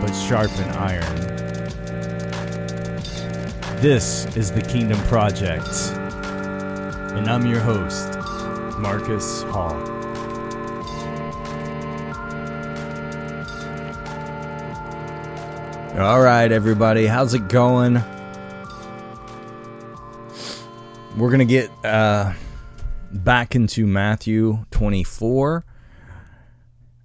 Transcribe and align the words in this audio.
but 0.00 0.12
sharpen 0.12 0.68
iron. 0.70 1.16
This 3.80 4.26
is 4.36 4.52
the 4.52 4.62
Kingdom 4.62 4.98
Project, 5.02 5.68
and 7.14 7.28
I'm 7.28 7.46
your 7.46 7.60
host, 7.60 8.16
Marcus 8.78 9.42
Hall. 9.44 9.74
All 15.98 16.20
right, 16.20 16.50
everybody, 16.52 17.06
how's 17.06 17.34
it 17.34 17.48
going? 17.48 17.94
We're 21.16 21.30
going 21.30 21.40
to 21.40 21.44
get 21.44 21.70
uh, 21.84 22.32
back 23.10 23.56
into 23.56 23.86
Matthew 23.86 24.64
24. 24.70 25.64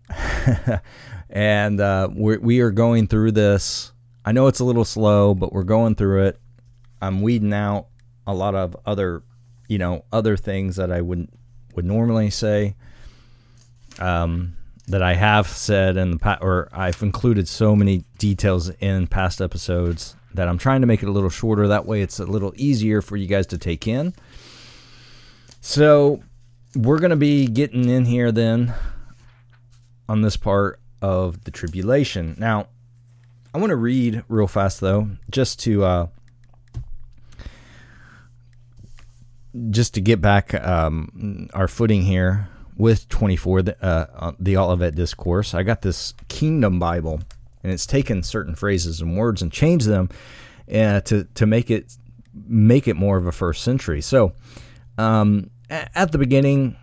and 1.34 1.82
uh, 1.82 2.08
we're, 2.14 2.40
we 2.40 2.62
are 2.62 2.72
going 2.72 3.08
through 3.08 3.32
this. 3.32 3.92
I 4.24 4.32
know 4.32 4.48
it's 4.48 4.60
a 4.60 4.64
little 4.64 4.86
slow, 4.86 5.34
but 5.34 5.52
we're 5.52 5.64
going 5.64 5.96
through 5.96 6.28
it. 6.28 6.40
I'm 7.02 7.22
weeding 7.22 7.54
out 7.54 7.88
a 8.26 8.34
lot 8.34 8.56
of 8.56 8.78
other, 8.86 9.24
you 9.68 9.80
know, 9.80 10.06
other 10.14 10.38
things 10.38 10.78
that 10.78 10.92
I 10.92 11.02
wouldn't 11.02 11.34
would 11.76 11.86
normally 11.86 12.30
say. 12.30 12.76
Um, 14.00 14.56
that 14.88 15.02
I 15.02 15.14
have 15.16 15.48
said 15.48 15.98
in 15.98 16.12
the 16.12 16.18
past, 16.20 16.44
or 16.44 16.70
I've 16.72 17.02
included 17.02 17.48
so 17.48 17.76
many 17.76 18.04
details 18.18 18.70
in 18.70 19.08
past 19.08 19.42
episodes 19.42 20.16
that 20.34 20.48
I'm 20.48 20.58
trying 20.58 20.82
to 20.82 20.88
make 20.88 21.02
it 21.02 21.08
a 21.08 21.12
little 21.12 21.30
shorter. 21.30 21.68
That 21.68 21.86
way, 21.86 22.02
it's 22.02 22.20
a 22.20 22.26
little 22.26 22.54
easier 22.58 23.02
for 23.02 23.16
you 23.16 23.26
guys 23.26 23.48
to 23.48 23.58
take 23.58 23.88
in. 23.88 24.14
So, 25.62 26.22
we're 26.76 27.00
going 27.00 27.12
to 27.12 27.16
be 27.16 27.48
getting 27.48 27.88
in 27.88 28.06
here 28.06 28.32
then 28.32 28.74
on 30.10 30.22
this 30.22 30.36
part 30.36 30.82
of 31.04 31.44
the 31.44 31.52
tribulation. 31.52 32.34
Now, 32.40 32.68
I 33.54 33.58
want 33.60 33.72
to 33.72 33.76
read 33.76 34.24
real 34.30 34.48
fast 34.48 34.80
though, 34.80 35.10
just 35.30 35.60
to 35.60 35.84
uh, 35.84 36.08
just 39.70 39.94
to 39.96 40.02
get 40.02 40.22
back 40.22 40.54
um, 40.56 41.50
our 41.54 41.68
footing 41.68 42.02
here 42.02 42.48
with 42.76 43.08
24, 43.10 43.62
the, 43.62 43.86
uh, 43.86 44.32
the 44.40 44.58
Olivet 44.58 44.96
Discourse. 44.96 45.54
I 45.54 45.62
got 45.62 45.84
this 45.84 46.14
Kingdom 46.30 46.80
Bible, 46.80 47.22
and 47.62 47.72
it's 47.72 47.86
taken 47.86 48.24
certain 48.24 48.56
phrases 48.56 49.02
and 49.02 49.18
words 49.18 49.42
and 49.42 49.52
changed 49.52 49.86
them 49.88 50.10
uh, 50.74 51.02
to 51.02 51.26
to 51.36 51.46
make 51.46 51.70
it 51.70 51.98
make 52.48 52.88
it 52.88 52.96
more 52.96 53.18
of 53.18 53.28
a 53.28 53.32
first 53.34 53.62
century. 53.62 54.00
So, 54.00 54.34
um, 54.98 55.52
at 55.70 56.14
the 56.14 56.18
beginning, 56.18 56.78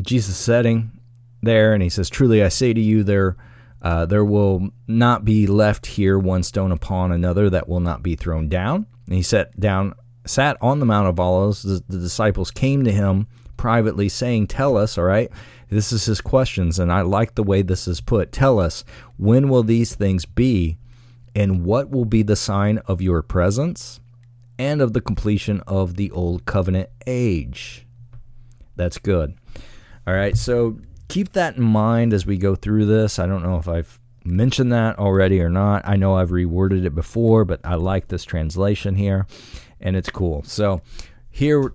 Jesus 0.00 0.36
setting 0.36 0.92
there, 1.42 1.74
and 1.74 1.82
he 1.82 1.88
says, 1.88 2.08
"Truly 2.08 2.44
I 2.44 2.48
say 2.48 2.72
to 2.72 2.80
you, 2.80 3.02
there." 3.02 3.36
Uh, 3.82 4.06
there 4.06 4.24
will 4.24 4.70
not 4.86 5.24
be 5.24 5.46
left 5.46 5.86
here 5.86 6.18
one 6.18 6.42
stone 6.42 6.72
upon 6.72 7.12
another 7.12 7.50
that 7.50 7.68
will 7.68 7.80
not 7.80 8.02
be 8.02 8.16
thrown 8.16 8.48
down. 8.48 8.86
And 9.06 9.14
he 9.14 9.22
sat 9.22 9.58
down, 9.60 9.94
sat 10.24 10.56
on 10.60 10.80
the 10.80 10.86
Mount 10.86 11.08
of 11.08 11.20
Olives. 11.20 11.62
The, 11.62 11.82
the 11.88 11.98
disciples 11.98 12.50
came 12.50 12.84
to 12.84 12.92
him 12.92 13.28
privately, 13.56 14.08
saying, 14.08 14.48
"Tell 14.48 14.76
us, 14.76 14.98
all 14.98 15.04
right." 15.04 15.30
This 15.68 15.90
is 15.90 16.04
his 16.04 16.20
questions, 16.20 16.78
and 16.78 16.92
I 16.92 17.00
like 17.00 17.34
the 17.34 17.42
way 17.42 17.60
this 17.60 17.88
is 17.88 18.00
put. 18.00 18.30
Tell 18.30 18.60
us, 18.60 18.84
when 19.16 19.48
will 19.48 19.64
these 19.64 19.96
things 19.96 20.24
be, 20.24 20.78
and 21.34 21.64
what 21.64 21.90
will 21.90 22.04
be 22.04 22.22
the 22.22 22.36
sign 22.36 22.78
of 22.86 23.02
your 23.02 23.20
presence 23.20 23.98
and 24.60 24.80
of 24.80 24.92
the 24.92 25.00
completion 25.00 25.60
of 25.66 25.96
the 25.96 26.12
old 26.12 26.46
covenant 26.46 26.90
age? 27.04 27.84
That's 28.76 28.98
good. 28.98 29.34
All 30.06 30.14
right, 30.14 30.36
so 30.36 30.78
keep 31.08 31.32
that 31.32 31.56
in 31.56 31.62
mind 31.62 32.12
as 32.12 32.26
we 32.26 32.36
go 32.36 32.54
through 32.54 32.86
this. 32.86 33.18
I 33.18 33.26
don't 33.26 33.42
know 33.42 33.58
if 33.58 33.68
I've 33.68 34.00
mentioned 34.24 34.72
that 34.72 34.98
already 34.98 35.40
or 35.40 35.48
not. 35.48 35.86
I 35.86 35.96
know 35.96 36.16
I've 36.16 36.30
reworded 36.30 36.84
it 36.84 36.94
before, 36.94 37.44
but 37.44 37.60
I 37.64 37.74
like 37.74 38.08
this 38.08 38.24
translation 38.24 38.96
here 38.96 39.26
and 39.80 39.96
it's 39.96 40.10
cool. 40.10 40.42
So, 40.44 40.82
here 41.30 41.72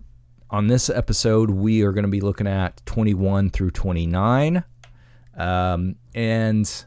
on 0.50 0.68
this 0.68 0.90
episode, 0.90 1.50
we 1.50 1.84
are 1.84 1.92
going 1.92 2.03
to 2.03 2.09
be 2.09 2.22
looking 2.22 2.47
at 2.47 2.84
21 2.86 3.52
through 3.52 3.72
29. 3.72 4.64
Um, 5.38 5.96
and, 6.13 6.86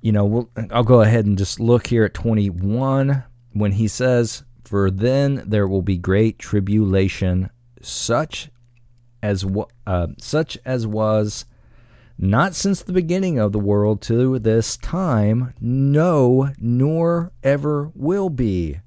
you 0.00 0.12
know, 0.12 0.24
we'll, 0.26 0.50
I'll 0.70 0.82
go 0.82 1.00
ahead 1.00 1.24
and 1.24 1.38
just 1.38 1.60
look 1.60 1.86
here 1.86 2.04
at 2.04 2.14
21 2.14 3.24
when 3.52 3.72
he 3.72 3.88
says, 3.88 4.42
For 4.64 4.90
then 4.90 5.42
there 5.46 5.68
will 5.68 5.82
be 5.82 5.96
great 5.96 6.38
tribulation, 6.38 7.50
such 7.80 8.50
as, 9.22 9.46
uh, 9.86 10.08
such 10.18 10.58
as 10.64 10.86
was 10.86 11.46
not 12.18 12.54
since 12.54 12.82
the 12.82 12.92
beginning 12.92 13.38
of 13.38 13.52
the 13.52 13.58
world 13.58 14.00
to 14.02 14.38
this 14.38 14.76
time, 14.76 15.54
no, 15.60 16.50
nor 16.58 17.32
ever 17.42 17.90
will 17.94 18.30
be. 18.30 18.80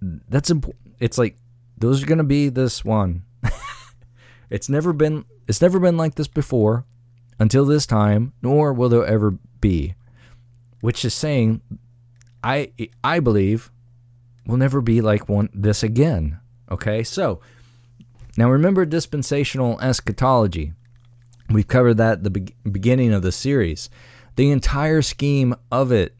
That's 0.00 0.50
important. 0.50 0.96
It's 0.98 1.18
like 1.18 1.36
those 1.76 2.02
are 2.02 2.06
going 2.06 2.18
to 2.18 2.24
be 2.24 2.48
this 2.48 2.84
one. 2.84 3.22
it's 4.50 4.68
never 4.68 4.92
been 4.92 5.24
it's 5.46 5.60
never 5.60 5.78
been 5.78 5.96
like 5.96 6.14
this 6.14 6.28
before 6.28 6.84
until 7.38 7.64
this 7.64 7.86
time, 7.86 8.32
nor 8.42 8.72
will 8.72 8.88
there 8.88 9.06
ever 9.06 9.32
be. 9.60 9.94
Which 10.80 11.04
is 11.04 11.14
saying 11.14 11.60
I 12.42 12.72
I 13.04 13.20
believe 13.20 13.70
will 14.46 14.56
never 14.56 14.80
be 14.80 15.00
like 15.00 15.28
one 15.28 15.48
this 15.54 15.82
again. 15.82 16.40
Okay? 16.70 17.02
So, 17.02 17.40
now, 18.36 18.50
remember 18.50 18.84
dispensational 18.86 19.78
eschatology. 19.80 20.72
We've 21.50 21.68
covered 21.68 21.98
that 21.98 22.12
at 22.12 22.24
the 22.24 22.30
be- 22.30 22.54
beginning 22.70 23.12
of 23.12 23.22
the 23.22 23.32
series. 23.32 23.90
The 24.36 24.50
entire 24.50 25.02
scheme 25.02 25.54
of 25.70 25.92
it 25.92 26.14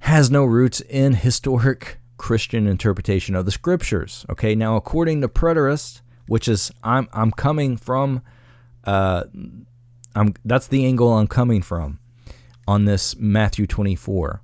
has 0.00 0.30
no 0.30 0.44
roots 0.44 0.80
in 0.80 1.14
historic 1.14 1.98
Christian 2.16 2.66
interpretation 2.66 3.36
of 3.36 3.44
the 3.44 3.52
scriptures. 3.52 4.26
Okay, 4.28 4.54
now 4.56 4.76
according 4.76 5.20
to 5.20 5.28
preterists, 5.28 6.00
which 6.26 6.48
is 6.48 6.72
I'm 6.82 7.08
I'm 7.12 7.30
coming 7.30 7.76
from, 7.76 8.22
uh, 8.84 9.24
I'm 10.16 10.34
that's 10.44 10.66
the 10.66 10.84
angle 10.84 11.12
I'm 11.12 11.28
coming 11.28 11.62
from 11.62 12.00
on 12.66 12.84
this 12.84 13.16
Matthew 13.16 13.66
24. 13.66 14.42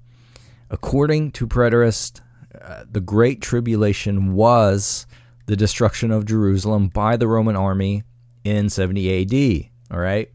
According 0.71 1.33
to 1.33 1.47
preterists, 1.47 2.21
uh, 2.61 2.85
the 2.91 3.01
Great 3.01 3.43
Tribulation 3.43 4.35
was 4.35 5.07
the 5.47 5.57
destruction 5.57 6.11
of 6.11 6.25
Jerusalem 6.25 6.89
by 6.89 7.17
the 7.17 7.29
Roman 7.29 7.57
army 7.57 8.03
in 8.45 8.69
70 8.69 9.23
AD. 9.23 9.71
All 9.95 10.01
right. 10.01 10.31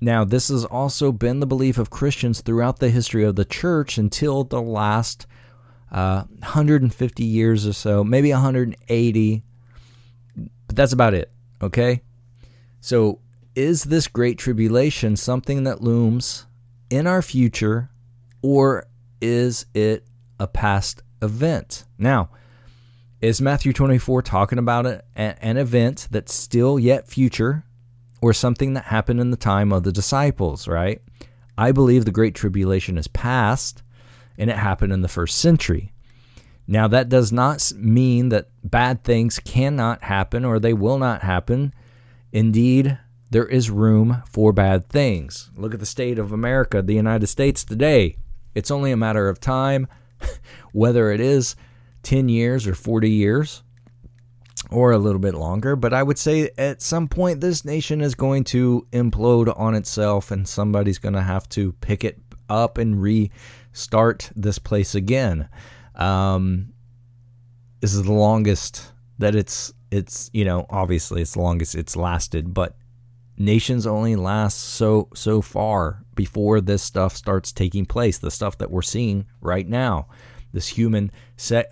Now, 0.00 0.24
this 0.24 0.48
has 0.48 0.64
also 0.64 1.10
been 1.10 1.40
the 1.40 1.46
belief 1.46 1.76
of 1.76 1.90
Christians 1.90 2.40
throughout 2.40 2.78
the 2.78 2.90
history 2.90 3.24
of 3.24 3.36
the 3.36 3.44
church 3.44 3.98
until 3.98 4.44
the 4.44 4.62
last 4.62 5.26
uh, 5.90 6.24
150 6.40 7.24
years 7.24 7.66
or 7.66 7.72
so, 7.72 8.04
maybe 8.04 8.30
180, 8.30 9.42
but 10.36 10.76
that's 10.76 10.92
about 10.92 11.14
it. 11.14 11.32
Okay. 11.60 12.02
So, 12.80 13.20
is 13.56 13.84
this 13.84 14.06
great 14.06 14.38
tribulation 14.38 15.16
something 15.16 15.64
that 15.64 15.82
looms 15.82 16.46
in 16.90 17.08
our 17.08 17.22
future, 17.22 17.90
or 18.40 18.86
is 19.20 19.66
it 19.74 20.04
a 20.38 20.46
past 20.46 21.02
event? 21.20 21.84
Now, 21.98 22.30
is 23.20 23.40
Matthew 23.40 23.72
24 23.72 24.22
talking 24.22 24.58
about 24.58 24.86
a, 24.86 25.02
an 25.16 25.56
event 25.56 26.06
that's 26.10 26.32
still 26.32 26.78
yet 26.78 27.08
future 27.08 27.64
or 28.20 28.32
something 28.32 28.74
that 28.74 28.84
happened 28.84 29.20
in 29.20 29.30
the 29.30 29.36
time 29.36 29.72
of 29.72 29.82
the 29.82 29.92
disciples, 29.92 30.68
right? 30.68 31.02
I 31.56 31.72
believe 31.72 32.04
the 32.04 32.12
Great 32.12 32.34
Tribulation 32.34 32.96
is 32.96 33.08
past 33.08 33.82
and 34.36 34.48
it 34.50 34.56
happened 34.56 34.92
in 34.92 35.02
the 35.02 35.08
first 35.08 35.38
century. 35.38 35.92
Now, 36.68 36.86
that 36.88 37.08
does 37.08 37.32
not 37.32 37.72
mean 37.76 38.28
that 38.28 38.50
bad 38.62 39.02
things 39.02 39.40
cannot 39.40 40.04
happen 40.04 40.44
or 40.44 40.60
they 40.60 40.74
will 40.74 40.98
not 40.98 41.22
happen. 41.22 41.74
Indeed, 42.32 42.98
there 43.30 43.46
is 43.46 43.70
room 43.70 44.22
for 44.30 44.52
bad 44.52 44.88
things. 44.88 45.50
Look 45.56 45.74
at 45.74 45.80
the 45.80 45.86
state 45.86 46.18
of 46.18 46.30
America, 46.30 46.82
the 46.82 46.94
United 46.94 47.26
States 47.26 47.64
today. 47.64 48.16
It's 48.54 48.70
only 48.70 48.92
a 48.92 48.96
matter 48.96 49.28
of 49.28 49.40
time 49.40 49.88
whether 50.72 51.10
it 51.10 51.20
is 51.20 51.56
10 52.02 52.28
years 52.28 52.66
or 52.66 52.74
40 52.74 53.10
years 53.10 53.62
or 54.70 54.92
a 54.92 54.98
little 54.98 55.20
bit 55.20 55.34
longer. 55.34 55.76
But 55.76 55.92
I 55.92 56.02
would 56.02 56.18
say 56.18 56.50
at 56.58 56.82
some 56.82 57.08
point, 57.08 57.40
this 57.40 57.64
nation 57.64 58.00
is 58.00 58.14
going 58.14 58.44
to 58.44 58.86
implode 58.92 59.52
on 59.58 59.74
itself, 59.74 60.30
and 60.30 60.46
somebody's 60.46 60.98
going 60.98 61.14
to 61.14 61.22
have 61.22 61.48
to 61.50 61.72
pick 61.74 62.04
it 62.04 62.20
up 62.48 62.78
and 62.78 63.00
restart 63.00 64.30
this 64.34 64.58
place 64.58 64.94
again. 64.94 65.48
Um, 65.94 66.72
this 67.80 67.94
is 67.94 68.04
the 68.04 68.12
longest 68.12 68.92
that 69.18 69.34
it's 69.34 69.72
it's 69.90 70.30
you 70.32 70.44
know 70.44 70.66
obviously 70.68 71.22
it's 71.22 71.32
the 71.32 71.40
longest 71.40 71.74
it's 71.74 71.96
lasted, 71.96 72.54
but 72.54 72.76
nations 73.36 73.86
only 73.86 74.16
last 74.16 74.58
so 74.58 75.08
so 75.14 75.40
far 75.40 76.04
before 76.14 76.60
this 76.60 76.82
stuff 76.82 77.16
starts 77.16 77.52
taking 77.52 77.86
place. 77.86 78.18
The 78.18 78.30
stuff 78.30 78.58
that 78.58 78.70
we're 78.70 78.82
seeing 78.82 79.26
right 79.40 79.68
now, 79.68 80.08
this 80.52 80.68
human 80.68 81.10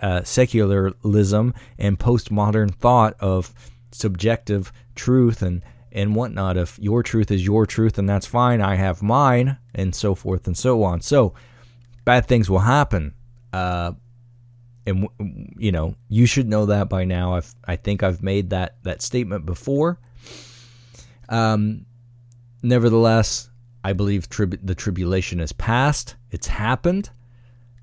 uh, 0.01 0.23
secularism 0.23 1.55
and 1.79 1.99
postmodern 1.99 2.75
thought 2.75 3.15
of 3.21 3.53
subjective 3.91 4.73
truth 4.95 5.43
and 5.43 5.63
and 5.93 6.15
whatnot. 6.15 6.57
If 6.59 6.79
your 6.79 7.03
truth 7.03 7.31
is 7.31 7.45
your 7.45 7.67
truth 7.67 7.99
and 7.99 8.09
that's 8.09 8.27
fine, 8.27 8.61
I 8.61 8.75
have 8.75 9.03
mine, 9.03 9.57
and 9.75 9.95
so 9.95 10.15
forth 10.15 10.47
and 10.47 10.57
so 10.57 10.83
on. 10.83 11.01
So 11.01 11.35
bad 12.05 12.27
things 12.27 12.51
will 12.51 12.61
happen. 12.61 13.15
Uh, 13.53 13.93
and 14.87 15.09
you 15.57 15.73
know 15.73 15.97
you 16.09 16.27
should 16.27 16.49
know 16.49 16.67
that 16.67 16.89
by 16.89 17.05
now. 17.05 17.35
I've, 17.35 17.55
I 17.65 17.77
think 17.77 18.03
I've 18.03 18.23
made 18.23 18.51
that 18.51 18.77
that 18.85 19.03
statement 19.03 19.45
before. 19.47 19.99
Um, 21.29 21.87
nevertheless, 22.63 23.51
I 23.83 23.93
believe 23.93 24.29
trib- 24.29 24.65
the 24.65 24.75
tribulation 24.75 25.41
is 25.41 25.53
past. 25.53 26.15
It's 26.31 26.47
happened. 26.47 27.11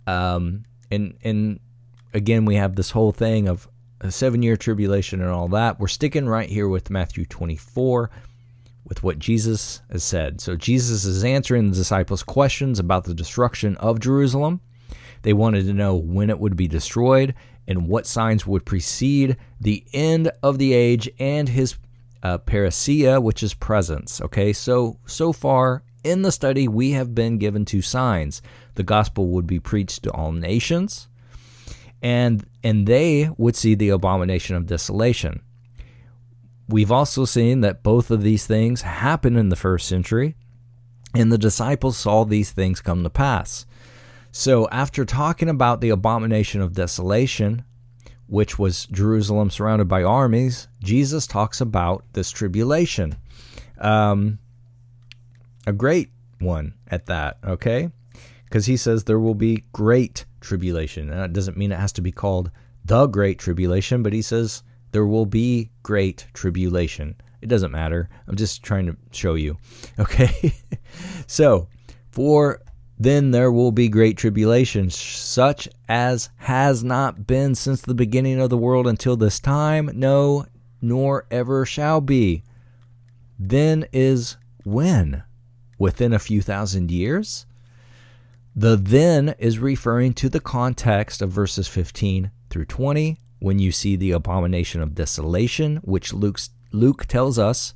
Um, 0.07 0.63
and 0.93 1.17
and 1.23 1.59
again, 2.13 2.45
we 2.45 2.55
have 2.55 2.75
this 2.75 2.91
whole 2.91 3.11
thing 3.11 3.47
of 3.47 3.67
a 4.01 4.11
seven-year 4.11 4.57
tribulation 4.57 5.21
and 5.21 5.29
all 5.29 5.47
that. 5.49 5.79
We're 5.79 5.87
sticking 5.87 6.27
right 6.27 6.49
here 6.49 6.67
with 6.67 6.89
Matthew 6.89 7.25
24 7.25 8.09
with 8.85 9.01
what 9.01 9.17
Jesus 9.17 9.81
has 9.89 10.03
said. 10.03 10.41
So 10.41 10.55
Jesus 10.55 11.05
is 11.05 11.23
answering 11.23 11.69
the 11.69 11.75
disciples' 11.75 12.23
questions 12.23 12.79
about 12.79 13.05
the 13.05 13.13
destruction 13.13 13.77
of 13.77 13.99
Jerusalem. 13.99 14.61
They 15.21 15.33
wanted 15.33 15.65
to 15.65 15.73
know 15.73 15.95
when 15.95 16.29
it 16.29 16.39
would 16.39 16.57
be 16.57 16.67
destroyed 16.67 17.33
and 17.67 17.87
what 17.87 18.05
signs 18.05 18.45
would 18.45 18.65
precede 18.65 19.37
the 19.59 19.85
end 19.93 20.29
of 20.41 20.57
the 20.57 20.73
age 20.73 21.09
and 21.17 21.47
his 21.47 21.75
uh, 22.21 22.37
parousia, 22.39 23.21
which 23.21 23.41
is 23.41 23.53
presence. 23.53 24.21
Okay, 24.21 24.51
so 24.53 24.99
so 25.05 25.31
far 25.31 25.83
in 26.03 26.21
the 26.21 26.31
study, 26.31 26.67
we 26.67 26.91
have 26.91 27.15
been 27.15 27.37
given 27.37 27.65
two 27.65 27.81
signs: 27.81 28.41
the 28.75 28.83
gospel 28.83 29.27
would 29.29 29.47
be 29.47 29.59
preached 29.59 30.03
to 30.03 30.11
all 30.11 30.31
nations, 30.31 31.07
and 32.01 32.45
and 32.63 32.87
they 32.87 33.29
would 33.37 33.55
see 33.55 33.75
the 33.75 33.89
abomination 33.89 34.55
of 34.55 34.67
desolation. 34.67 35.41
We've 36.67 36.91
also 36.91 37.25
seen 37.25 37.61
that 37.61 37.83
both 37.83 38.09
of 38.09 38.23
these 38.23 38.47
things 38.47 38.81
happen 38.81 39.35
in 39.35 39.49
the 39.49 39.55
first 39.55 39.87
century, 39.87 40.35
and 41.13 41.31
the 41.31 41.37
disciples 41.37 41.97
saw 41.97 42.23
these 42.23 42.51
things 42.51 42.81
come 42.81 43.03
to 43.03 43.09
pass. 43.09 43.65
So, 44.31 44.67
after 44.71 45.05
talking 45.05 45.49
about 45.49 45.81
the 45.81 45.89
abomination 45.89 46.61
of 46.61 46.73
desolation, 46.73 47.63
which 48.27 48.57
was 48.57 48.87
Jerusalem 48.87 49.51
surrounded 49.51 49.87
by 49.87 50.03
armies, 50.03 50.67
Jesus 50.81 51.27
talks 51.27 51.61
about 51.61 52.03
this 52.13 52.31
tribulation. 52.31 53.17
Um, 53.77 54.39
a 55.65 55.73
great 55.73 56.09
one 56.39 56.73
at 56.87 57.05
that, 57.07 57.37
okay? 57.43 57.89
Because 58.45 58.65
he 58.65 58.77
says 58.77 59.03
there 59.03 59.19
will 59.19 59.35
be 59.35 59.63
great 59.71 60.25
tribulation. 60.41 61.09
And 61.09 61.19
that 61.19 61.33
doesn't 61.33 61.57
mean 61.57 61.71
it 61.71 61.79
has 61.79 61.93
to 61.93 62.01
be 62.01 62.11
called 62.11 62.51
the 62.85 63.07
great 63.07 63.39
tribulation, 63.39 64.03
but 64.03 64.13
he 64.13 64.21
says 64.21 64.63
there 64.91 65.05
will 65.05 65.25
be 65.25 65.71
great 65.81 66.27
tribulation. 66.33 67.15
It 67.41 67.49
doesn't 67.49 67.71
matter. 67.71 68.09
I'm 68.27 68.35
just 68.35 68.63
trying 68.63 68.85
to 68.87 68.97
show 69.11 69.35
you. 69.35 69.57
Okay? 69.99 70.53
so, 71.27 71.67
for 72.11 72.61
then 72.99 73.31
there 73.31 73.51
will 73.51 73.71
be 73.71 73.89
great 73.89 74.17
tribulation, 74.17 74.89
such 74.89 75.67
as 75.89 76.29
has 76.37 76.83
not 76.83 77.27
been 77.27 77.55
since 77.55 77.81
the 77.81 77.93
beginning 77.93 78.39
of 78.39 78.49
the 78.49 78.57
world 78.57 78.87
until 78.87 79.17
this 79.17 79.39
time, 79.39 79.89
no, 79.93 80.45
nor 80.81 81.25
ever 81.31 81.65
shall 81.65 82.01
be. 82.01 82.43
Then 83.37 83.85
is 83.91 84.37
when? 84.63 85.23
Within 85.83 86.13
a 86.13 86.19
few 86.19 86.41
thousand 86.41 86.91
years? 86.91 87.45
The 88.55 88.77
then 88.77 89.35
is 89.37 89.59
referring 89.59 90.13
to 90.13 90.29
the 90.29 90.39
context 90.39 91.21
of 91.21 91.29
verses 91.29 91.67
15 91.67 92.31
through 92.49 92.67
20, 92.67 93.17
when 93.39 93.59
you 93.59 93.73
see 93.73 93.97
the 93.97 94.11
abomination 94.11 94.81
of 94.81 94.95
desolation, 94.95 95.81
which 95.83 96.13
Luke's, 96.13 96.51
Luke 96.71 97.05
tells 97.07 97.37
us 97.37 97.73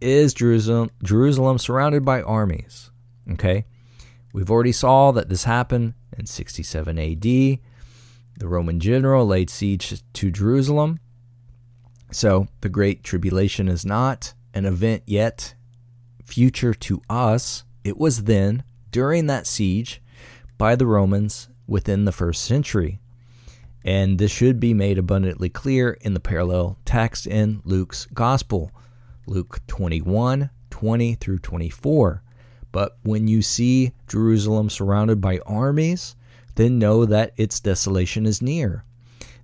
is 0.00 0.34
Jerusalem, 0.34 0.90
Jerusalem 1.04 1.58
surrounded 1.58 2.04
by 2.04 2.20
armies. 2.20 2.90
Okay? 3.30 3.64
We've 4.32 4.50
already 4.50 4.72
saw 4.72 5.12
that 5.12 5.28
this 5.28 5.44
happened 5.44 5.94
in 6.18 6.26
67 6.26 6.98
AD. 6.98 7.22
The 7.22 7.60
Roman 8.40 8.80
general 8.80 9.24
laid 9.24 9.50
siege 9.50 10.02
to 10.14 10.30
Jerusalem. 10.32 10.98
So 12.10 12.48
the 12.60 12.68
Great 12.68 13.04
Tribulation 13.04 13.68
is 13.68 13.86
not 13.86 14.34
an 14.52 14.66
event 14.66 15.04
yet 15.06 15.54
future 16.30 16.74
to 16.74 17.02
us. 17.10 17.64
It 17.84 17.98
was 17.98 18.24
then, 18.24 18.62
during 18.90 19.26
that 19.26 19.46
siege, 19.46 20.00
by 20.58 20.76
the 20.76 20.86
Romans 20.86 21.48
within 21.66 22.04
the 22.04 22.12
first 22.12 22.42
century. 22.42 23.00
And 23.84 24.18
this 24.18 24.30
should 24.30 24.60
be 24.60 24.74
made 24.74 24.98
abundantly 24.98 25.48
clear 25.48 25.92
in 26.02 26.14
the 26.14 26.20
parallel 26.20 26.76
text 26.84 27.26
in 27.26 27.62
Luke's 27.64 28.06
Gospel, 28.12 28.70
Luke 29.26 29.60
21 29.66 30.50
20 30.70 31.14
through 31.16 31.38
24. 31.38 32.22
But 32.72 32.96
when 33.02 33.26
you 33.28 33.42
see 33.42 33.92
Jerusalem 34.06 34.70
surrounded 34.70 35.20
by 35.20 35.40
armies, 35.44 36.14
then 36.54 36.78
know 36.78 37.04
that 37.04 37.32
its 37.36 37.60
desolation 37.60 38.24
is 38.24 38.40
near. 38.40 38.84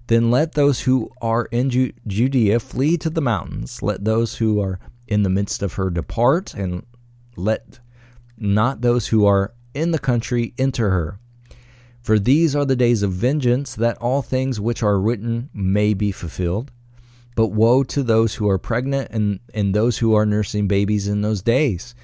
Then 0.07 0.31
let 0.31 0.53
those 0.53 0.83
who 0.83 1.11
are 1.21 1.47
in 1.47 1.93
Judea 2.07 2.61
flee 2.61 2.97
to 2.99 3.11
the 3.11 3.21
mountains. 3.21 3.83
Let 3.83 4.05
those 4.05 4.37
who 4.37 4.61
are 4.61 4.79
in 5.09 5.23
the 5.23 5.31
midst 5.31 5.63
of 5.63 5.75
her 5.75 5.91
depart, 5.91 6.55
and 6.55 6.85
let 7.37 7.79
not 8.37 8.81
those 8.81 9.09
who 9.09 9.25
are 9.27 9.55
in 9.75 9.91
the 9.91 9.99
country 9.99 10.55
enter 10.59 10.91
her. 10.91 11.19
For 12.03 12.19
these 12.19 12.55
are 12.55 12.65
the 12.65 12.77
days 12.77 13.03
of 13.03 13.13
vengeance, 13.13 13.75
that 13.75 13.99
all 13.99 14.23
things 14.23 14.61
which 14.61 14.83
are 14.83 15.01
written 15.01 15.51
may 15.53 15.95
be 15.95 16.13
fulfilled. 16.13 16.71
But 17.35 17.49
woe 17.49 17.83
to 17.85 18.03
those 18.03 18.37
who 18.37 18.49
are 18.49 18.59
pregnant 18.59 19.11
and, 19.11 19.41
and 19.53 19.75
those 19.75 19.99
who 19.99 20.15
are 20.15 20.25
nursing 20.25 20.69
babies 20.69 21.07
in 21.09 21.21
those 21.21 21.43
days 21.43 21.95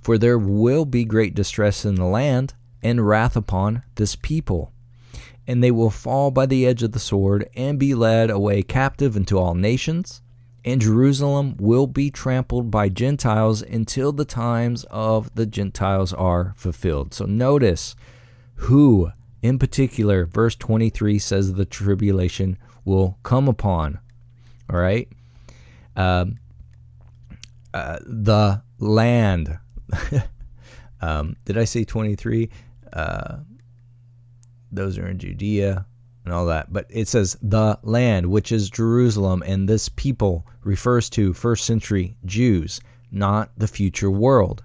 for 0.00 0.18
there 0.18 0.38
will 0.38 0.84
be 0.84 1.04
great 1.04 1.34
distress 1.34 1.84
in 1.84 1.96
the 1.96 2.04
land, 2.04 2.54
and 2.82 3.06
wrath 3.06 3.36
upon 3.36 3.82
this 3.96 4.16
people. 4.16 4.72
And 5.46 5.62
they 5.62 5.70
will 5.70 5.90
fall 5.90 6.30
by 6.30 6.46
the 6.46 6.66
edge 6.66 6.82
of 6.82 6.92
the 6.92 6.98
sword, 6.98 7.48
and 7.54 7.78
be 7.78 7.94
led 7.94 8.30
away 8.30 8.62
captive 8.62 9.16
into 9.16 9.38
all 9.38 9.54
nations. 9.54 10.22
And 10.64 10.80
Jerusalem 10.80 11.56
will 11.58 11.86
be 11.86 12.10
trampled 12.10 12.70
by 12.70 12.88
Gentiles 12.88 13.62
until 13.62 14.12
the 14.12 14.24
times 14.24 14.84
of 14.90 15.34
the 15.34 15.46
Gentiles 15.46 16.12
are 16.12 16.52
fulfilled. 16.56 17.14
So 17.14 17.24
notice 17.24 17.96
who, 18.56 19.10
in 19.42 19.58
particular, 19.58 20.26
verse 20.26 20.54
23 20.56 21.18
says 21.18 21.54
the 21.54 21.64
tribulation 21.64 22.58
will 22.84 23.18
come 23.22 23.48
upon. 23.48 24.00
All 24.68 24.78
right? 24.78 25.08
Um, 25.96 26.38
uh, 27.72 27.98
the 28.02 28.62
land 28.78 29.58
um, 31.00 31.36
did 31.44 31.56
I 31.56 31.64
say 31.64 31.84
23? 31.84 32.50
Uh, 32.92 33.38
those 34.70 34.98
are 34.98 35.08
in 35.08 35.18
Judea 35.18 35.86
and 36.24 36.34
all 36.34 36.46
that. 36.46 36.72
But 36.72 36.86
it 36.90 37.08
says 37.08 37.36
the 37.42 37.78
land, 37.82 38.26
which 38.26 38.52
is 38.52 38.70
Jerusalem, 38.70 39.42
and 39.46 39.68
this 39.68 39.88
people 39.88 40.46
refers 40.62 41.08
to 41.10 41.32
first 41.32 41.64
century 41.64 42.16
Jews, 42.24 42.80
not 43.10 43.50
the 43.56 43.68
future 43.68 44.10
world. 44.10 44.62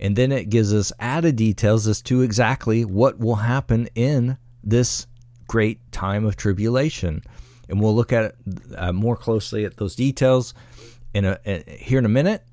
And 0.00 0.16
then 0.16 0.32
it 0.32 0.50
gives 0.50 0.74
us 0.74 0.92
added 0.98 1.36
details 1.36 1.86
as 1.86 2.02
to 2.02 2.22
exactly 2.22 2.84
what 2.84 3.18
will 3.18 3.36
happen 3.36 3.88
in 3.94 4.36
this 4.62 5.06
great 5.46 5.80
time 5.92 6.24
of 6.24 6.36
tribulation. 6.36 7.22
And 7.68 7.80
we'll 7.80 7.94
look 7.94 8.12
at 8.12 8.24
it 8.24 8.36
uh, 8.76 8.92
more 8.92 9.16
closely 9.16 9.64
at 9.64 9.76
those 9.76 9.94
details 9.94 10.52
in 11.14 11.24
a, 11.24 11.38
in, 11.44 11.64
here 11.66 11.98
in 11.98 12.04
a 12.04 12.10
minute. 12.10 12.44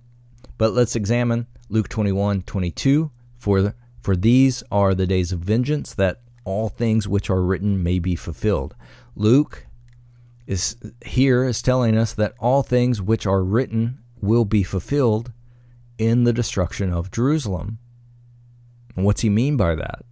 But 0.57 0.73
let's 0.73 0.95
examine 0.95 1.47
Luke 1.69 1.89
21 1.89 2.43
22. 2.43 3.11
For, 3.37 3.73
for 4.01 4.15
these 4.15 4.63
are 4.71 4.93
the 4.93 5.07
days 5.07 5.31
of 5.31 5.39
vengeance, 5.39 5.95
that 5.95 6.21
all 6.43 6.69
things 6.69 7.07
which 7.07 7.29
are 7.29 7.41
written 7.41 7.83
may 7.83 7.99
be 7.99 8.15
fulfilled. 8.15 8.75
Luke 9.15 9.65
is 10.47 10.75
here 11.05 11.45
is 11.45 11.61
telling 11.61 11.97
us 11.97 12.13
that 12.13 12.33
all 12.39 12.63
things 12.63 13.01
which 13.01 13.25
are 13.25 13.43
written 13.43 13.99
will 14.21 14.45
be 14.45 14.63
fulfilled 14.63 15.31
in 15.97 16.23
the 16.23 16.33
destruction 16.33 16.91
of 16.91 17.11
Jerusalem. 17.11 17.77
And 18.95 19.05
what's 19.05 19.21
he 19.21 19.29
mean 19.29 19.57
by 19.57 19.75
that? 19.75 20.03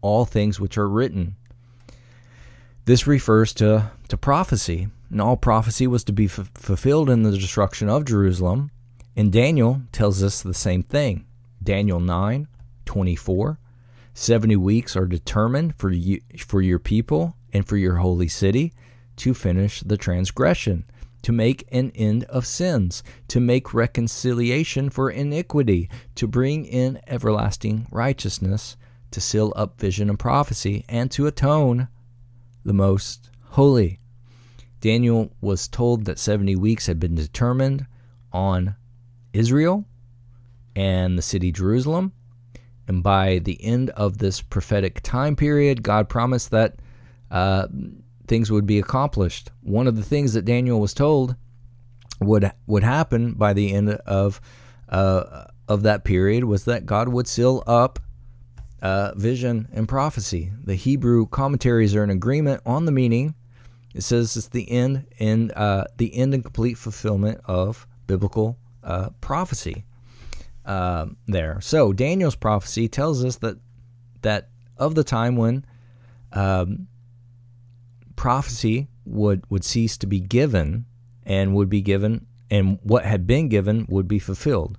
All 0.00 0.24
things 0.24 0.58
which 0.58 0.78
are 0.78 0.88
written. 0.88 1.36
This 2.84 3.06
refers 3.06 3.52
to, 3.54 3.92
to 4.08 4.16
prophecy. 4.16 4.88
and 5.10 5.20
all 5.20 5.36
prophecy 5.36 5.86
was 5.86 6.04
to 6.04 6.12
be 6.12 6.24
f- 6.24 6.50
fulfilled 6.54 7.10
in 7.10 7.22
the 7.22 7.36
destruction 7.36 7.88
of 7.88 8.06
Jerusalem. 8.06 8.70
And 9.14 9.32
Daniel 9.32 9.82
tells 9.92 10.22
us 10.22 10.40
the 10.40 10.54
same 10.54 10.82
thing. 10.82 11.26
Daniel 11.62 12.00
9 12.00 12.48
24. 12.84 13.58
70 14.18 14.56
weeks 14.56 14.96
are 14.96 15.06
determined 15.06 15.76
for 15.76 15.92
you, 15.92 16.20
for 16.38 16.60
your 16.60 16.80
people 16.80 17.36
and 17.52 17.68
for 17.68 17.76
your 17.76 17.98
holy 17.98 18.26
city 18.26 18.72
to 19.14 19.32
finish 19.32 19.80
the 19.80 19.96
transgression, 19.96 20.84
to 21.22 21.30
make 21.30 21.68
an 21.70 21.92
end 21.94 22.24
of 22.24 22.44
sins, 22.44 23.04
to 23.28 23.38
make 23.38 23.72
reconciliation 23.72 24.90
for 24.90 25.08
iniquity, 25.08 25.88
to 26.16 26.26
bring 26.26 26.64
in 26.64 27.00
everlasting 27.06 27.86
righteousness, 27.92 28.76
to 29.12 29.20
seal 29.20 29.52
up 29.54 29.78
vision 29.78 30.10
and 30.10 30.18
prophecy, 30.18 30.84
and 30.88 31.12
to 31.12 31.28
atone 31.28 31.86
the 32.64 32.74
most 32.74 33.30
holy. 33.50 34.00
Daniel 34.80 35.30
was 35.40 35.68
told 35.68 36.06
that 36.06 36.18
70 36.18 36.56
weeks 36.56 36.86
had 36.86 36.98
been 36.98 37.14
determined 37.14 37.86
on 38.32 38.74
Israel 39.32 39.84
and 40.74 41.16
the 41.16 41.22
city 41.22 41.52
Jerusalem. 41.52 42.12
And 42.88 43.02
by 43.02 43.38
the 43.38 43.62
end 43.62 43.90
of 43.90 44.18
this 44.18 44.40
prophetic 44.40 45.00
time 45.02 45.36
period, 45.36 45.82
God 45.82 46.08
promised 46.08 46.50
that 46.50 46.76
uh, 47.30 47.68
things 48.26 48.50
would 48.50 48.66
be 48.66 48.78
accomplished. 48.78 49.50
One 49.62 49.86
of 49.86 49.94
the 49.94 50.02
things 50.02 50.32
that 50.32 50.46
Daniel 50.46 50.80
was 50.80 50.94
told 50.94 51.36
would 52.20 52.50
would 52.66 52.82
happen 52.82 53.34
by 53.34 53.52
the 53.52 53.72
end 53.72 53.90
of 53.90 54.40
uh, 54.88 55.44
of 55.68 55.82
that 55.82 56.02
period 56.02 56.44
was 56.44 56.64
that 56.64 56.86
God 56.86 57.08
would 57.08 57.28
seal 57.28 57.62
up 57.66 58.00
uh, 58.80 59.12
vision 59.14 59.68
and 59.72 59.86
prophecy. 59.86 60.50
The 60.64 60.74
Hebrew 60.74 61.26
commentaries 61.26 61.94
are 61.94 62.02
in 62.02 62.10
agreement 62.10 62.62
on 62.64 62.86
the 62.86 62.92
meaning. 62.92 63.34
It 63.94 64.02
says 64.02 64.36
it's 64.36 64.48
the 64.48 64.70
end 64.70 65.06
and 65.18 65.52
uh, 65.52 65.84
the 65.96 66.14
end 66.14 66.34
and 66.34 66.42
complete 66.42 66.78
fulfillment 66.78 67.40
of 67.44 67.86
biblical 68.06 68.58
uh, 68.82 69.10
prophecy. 69.20 69.84
Um, 70.68 71.16
there, 71.26 71.62
so 71.62 71.94
Daniel's 71.94 72.36
prophecy 72.36 72.88
tells 72.88 73.24
us 73.24 73.36
that 73.36 73.56
that 74.20 74.50
of 74.76 74.94
the 74.94 75.02
time 75.02 75.36
when 75.36 75.64
um, 76.34 76.88
prophecy 78.16 78.88
would 79.06 79.44
would 79.48 79.64
cease 79.64 79.96
to 79.96 80.06
be 80.06 80.20
given 80.20 80.84
and 81.24 81.54
would 81.54 81.70
be 81.70 81.80
given 81.80 82.26
and 82.50 82.78
what 82.82 83.06
had 83.06 83.26
been 83.26 83.48
given 83.48 83.86
would 83.88 84.06
be 84.06 84.18
fulfilled. 84.18 84.76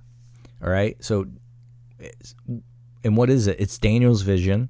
All 0.62 0.70
right, 0.70 0.96
so 1.02 1.26
and 3.02 3.16
what 3.16 3.28
is 3.28 3.48
it? 3.48 3.58
It's 3.58 3.76
Daniel's 3.76 4.22
vision. 4.22 4.68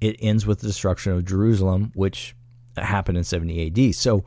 It 0.00 0.14
ends 0.20 0.46
with 0.46 0.60
the 0.60 0.68
destruction 0.68 1.14
of 1.14 1.24
Jerusalem, 1.24 1.90
which 1.96 2.36
happened 2.76 3.18
in 3.18 3.24
70 3.24 3.88
AD. 3.88 3.94
So, 3.96 4.24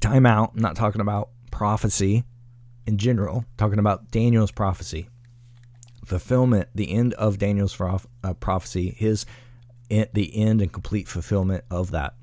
time 0.00 0.24
out. 0.24 0.52
I'm 0.54 0.62
not 0.62 0.74
talking 0.74 1.02
about 1.02 1.28
prophecy 1.50 2.24
in 2.88 2.98
general, 2.98 3.44
talking 3.56 3.78
about 3.78 4.10
Daniel's 4.10 4.50
prophecy. 4.50 5.08
Fulfillment, 6.04 6.68
the 6.74 6.90
end 6.92 7.14
of 7.14 7.38
Daniel's 7.38 7.78
uh, 7.80 8.34
prophecy, 8.34 8.94
his 8.96 9.26
the 9.88 10.30
end 10.36 10.60
and 10.60 10.72
complete 10.72 11.08
fulfillment 11.08 11.64
of 11.70 11.92
that. 11.92 12.14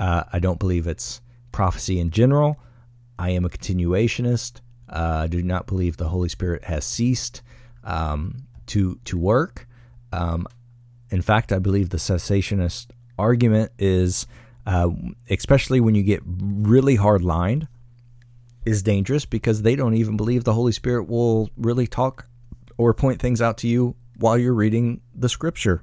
Uh, 0.00 0.24
I 0.32 0.38
don't 0.38 0.58
believe 0.58 0.86
it's 0.86 1.20
prophecy 1.52 2.00
in 2.00 2.10
general. 2.10 2.58
I 3.18 3.30
am 3.30 3.44
a 3.44 3.48
continuationist. 3.48 4.60
Uh, 4.88 5.22
I 5.24 5.26
do 5.26 5.42
not 5.42 5.66
believe 5.66 5.96
the 5.96 6.08
Holy 6.08 6.28
Spirit 6.28 6.64
has 6.64 6.84
ceased. 6.84 7.42
Um, 7.84 8.46
to 8.66 8.98
to 9.04 9.16
work. 9.16 9.66
Um, 10.12 10.46
in 11.10 11.22
fact, 11.22 11.52
I 11.52 11.58
believe 11.58 11.90
the 11.90 11.98
cessationist 11.98 12.88
argument 13.18 13.72
is, 13.78 14.26
uh, 14.66 14.90
especially 15.30 15.80
when 15.80 15.94
you 15.94 16.02
get 16.02 16.22
really 16.26 16.96
hard 16.96 17.22
lined, 17.22 17.68
is 18.66 18.82
dangerous 18.82 19.24
because 19.24 19.62
they 19.62 19.76
don't 19.76 19.94
even 19.94 20.16
believe 20.16 20.44
the 20.44 20.52
Holy 20.52 20.72
Spirit 20.72 21.08
will 21.08 21.48
really 21.56 21.86
talk 21.86 22.28
or 22.76 22.92
point 22.92 23.20
things 23.20 23.40
out 23.40 23.56
to 23.58 23.68
you 23.68 23.94
while 24.18 24.36
you're 24.36 24.52
reading 24.52 25.00
the 25.14 25.28
Scripture. 25.28 25.82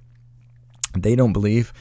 They 0.96 1.16
don't 1.16 1.34
believe 1.34 1.74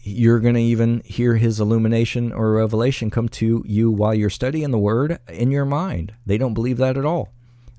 you're 0.00 0.40
going 0.40 0.54
to 0.54 0.60
even 0.60 1.00
hear 1.04 1.36
his 1.36 1.60
illumination 1.60 2.32
or 2.32 2.52
revelation 2.52 3.10
come 3.10 3.28
to 3.28 3.62
you 3.66 3.90
while 3.90 4.14
you're 4.14 4.30
studying 4.30 4.72
the 4.72 4.78
word 4.78 5.20
in 5.28 5.52
your 5.52 5.64
mind. 5.64 6.14
They 6.26 6.38
don't 6.38 6.54
believe 6.54 6.78
that 6.78 6.96
at 6.96 7.04
all. 7.04 7.28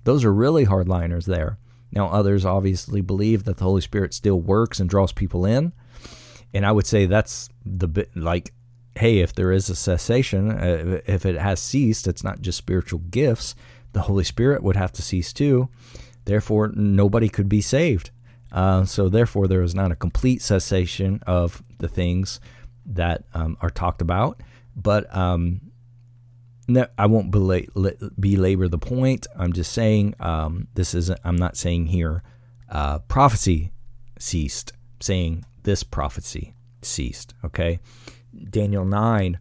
Those 0.06 0.24
are 0.24 0.34
really 0.34 0.66
hardliners 0.66 1.26
there. 1.26 1.58
Now, 1.92 2.08
others 2.10 2.46
obviously 2.46 3.02
believe 3.02 3.44
that 3.44 3.58
the 3.58 3.66
Holy 3.66 3.82
Spirit 3.82 4.14
still 4.14 4.40
works 4.40 4.80
and 4.80 4.90
draws 4.90 5.12
people 5.12 5.46
in. 5.46 5.74
And 6.54 6.66
I 6.66 6.72
would 6.72 6.88
say 6.88 7.06
that's 7.06 7.50
the 7.66 7.88
bit 7.88 8.16
like, 8.16 8.54
hey, 8.98 9.20
if 9.20 9.34
there 9.34 9.52
is 9.52 9.70
a 9.70 9.76
cessation, 9.76 10.52
uh, 10.52 11.02
if 11.06 11.26
it 11.26 11.38
has 11.38 11.60
ceased, 11.60 12.08
it's 12.08 12.24
not 12.24 12.42
just 12.42 12.58
spiritual 12.58 13.00
gifts. 13.00 13.56
The 13.94 14.02
Holy 14.02 14.24
Spirit 14.24 14.64
would 14.64 14.76
have 14.76 14.92
to 14.94 15.02
cease 15.02 15.34
too. 15.34 15.70
Therefore, 16.26 16.72
nobody 16.74 17.30
could 17.30 17.50
be 17.50 17.62
saved. 17.62 18.12
Uh, 18.52 18.86
so, 18.86 19.10
therefore, 19.10 19.48
there 19.48 19.64
is 19.64 19.74
not 19.74 19.92
a 19.92 19.96
complete 19.96 20.42
cessation 20.42 21.22
of 21.26 21.64
the 21.80 21.88
things 21.88 22.40
that 22.86 23.24
um, 23.34 23.58
are 23.62 23.70
talked 23.70 24.02
about. 24.02 24.42
But 24.76 25.14
um, 25.16 25.62
no, 26.68 26.86
I 26.98 27.08
won't 27.08 27.32
belabor 27.32 28.68
the 28.68 28.78
point. 28.78 29.28
I'm 29.38 29.54
just 29.54 29.72
saying 29.72 30.16
um, 30.20 30.68
this 30.76 30.94
isn't. 30.94 31.20
I'm 31.24 31.36
not 31.36 31.58
saying 31.58 31.88
here 31.88 32.24
uh, 32.70 33.00
prophecy 33.00 33.72
ceased. 34.18 34.72
I'm 34.74 35.02
saying 35.02 35.46
this 35.64 35.84
prophecy 35.84 36.56
ceased. 36.82 37.34
Okay, 37.44 37.80
Daniel 38.50 38.86
nine 38.86 39.40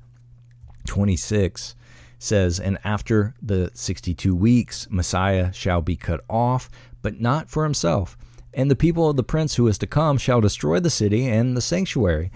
twenty 0.87 1.16
six 1.16 1.75
says, 2.18 2.61
and 2.61 2.78
after 2.84 3.34
the 3.42 3.70
sixty 3.75 4.14
two 4.14 4.34
weeks, 4.34 4.87
Messiah 4.90 5.52
shall 5.52 5.82
be 5.82 5.96
cut 5.96 6.20
off, 6.28 6.70
but 7.02 7.20
not 7.20 7.50
for 7.50 7.64
himself. 7.64 8.16
And 8.54 8.70
the 8.70 8.76
people 8.76 9.08
of 9.08 9.16
the 9.16 9.22
prince 9.22 9.54
who 9.54 9.66
is 9.66 9.78
to 9.78 9.87
come 9.87 10.18
shall 10.18 10.40
destroy 10.40 10.78
the 10.78 10.90
city 10.90 11.26
and 11.26 11.56
the 11.56 11.61
sanctuary. 11.62 12.30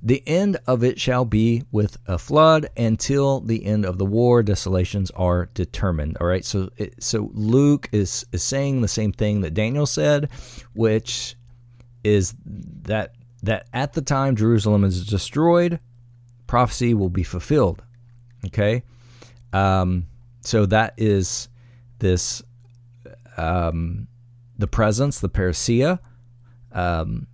The 0.00 0.22
end 0.28 0.58
of 0.68 0.84
it 0.84 1.00
shall 1.00 1.24
be 1.24 1.64
with 1.72 1.98
a 2.06 2.18
flood 2.18 2.68
until 2.76 3.40
the 3.40 3.66
end 3.66 3.84
of 3.84 3.98
the 3.98 4.06
war. 4.06 4.44
Desolations 4.44 5.10
are 5.10 5.46
determined. 5.54 6.16
All 6.20 6.28
right. 6.28 6.44
So, 6.44 6.70
so 7.00 7.32
Luke 7.34 7.88
is, 7.90 8.24
is 8.30 8.44
saying 8.44 8.80
the 8.80 8.86
same 8.86 9.10
thing 9.10 9.40
that 9.40 9.54
Daniel 9.54 9.86
said, 9.86 10.30
which 10.72 11.34
is 12.04 12.36
that 12.82 13.14
that 13.42 13.66
at 13.72 13.92
the 13.92 14.02
time 14.02 14.36
Jerusalem 14.36 14.84
is 14.84 15.04
destroyed, 15.04 15.80
prophecy 16.48 16.94
will 16.94 17.10
be 17.10 17.22
fulfilled. 17.22 17.84
Okay. 18.46 18.82
Um, 19.52 20.08
so 20.40 20.66
that 20.66 20.94
is 20.96 21.48
this 22.00 22.42
um, 23.36 24.08
the 24.58 24.66
presence, 24.66 25.20
the 25.20 25.28
parousia. 25.28 26.00
Um, 26.72 27.28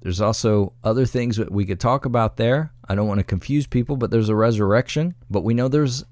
there's 0.00 0.20
also 0.20 0.72
other 0.82 1.04
things 1.04 1.36
that 1.36 1.50
we 1.50 1.66
could 1.66 1.80
talk 1.80 2.06
about 2.06 2.36
there. 2.38 2.72
I 2.88 2.94
don't 2.94 3.08
want 3.08 3.18
to 3.18 3.24
confuse 3.24 3.66
people, 3.66 3.96
but 3.96 4.10
there's 4.10 4.28
a 4.28 4.34
resurrection. 4.34 5.14
But 5.30 5.42
we 5.42 5.54
know 5.54 5.68
there's 5.68 6.04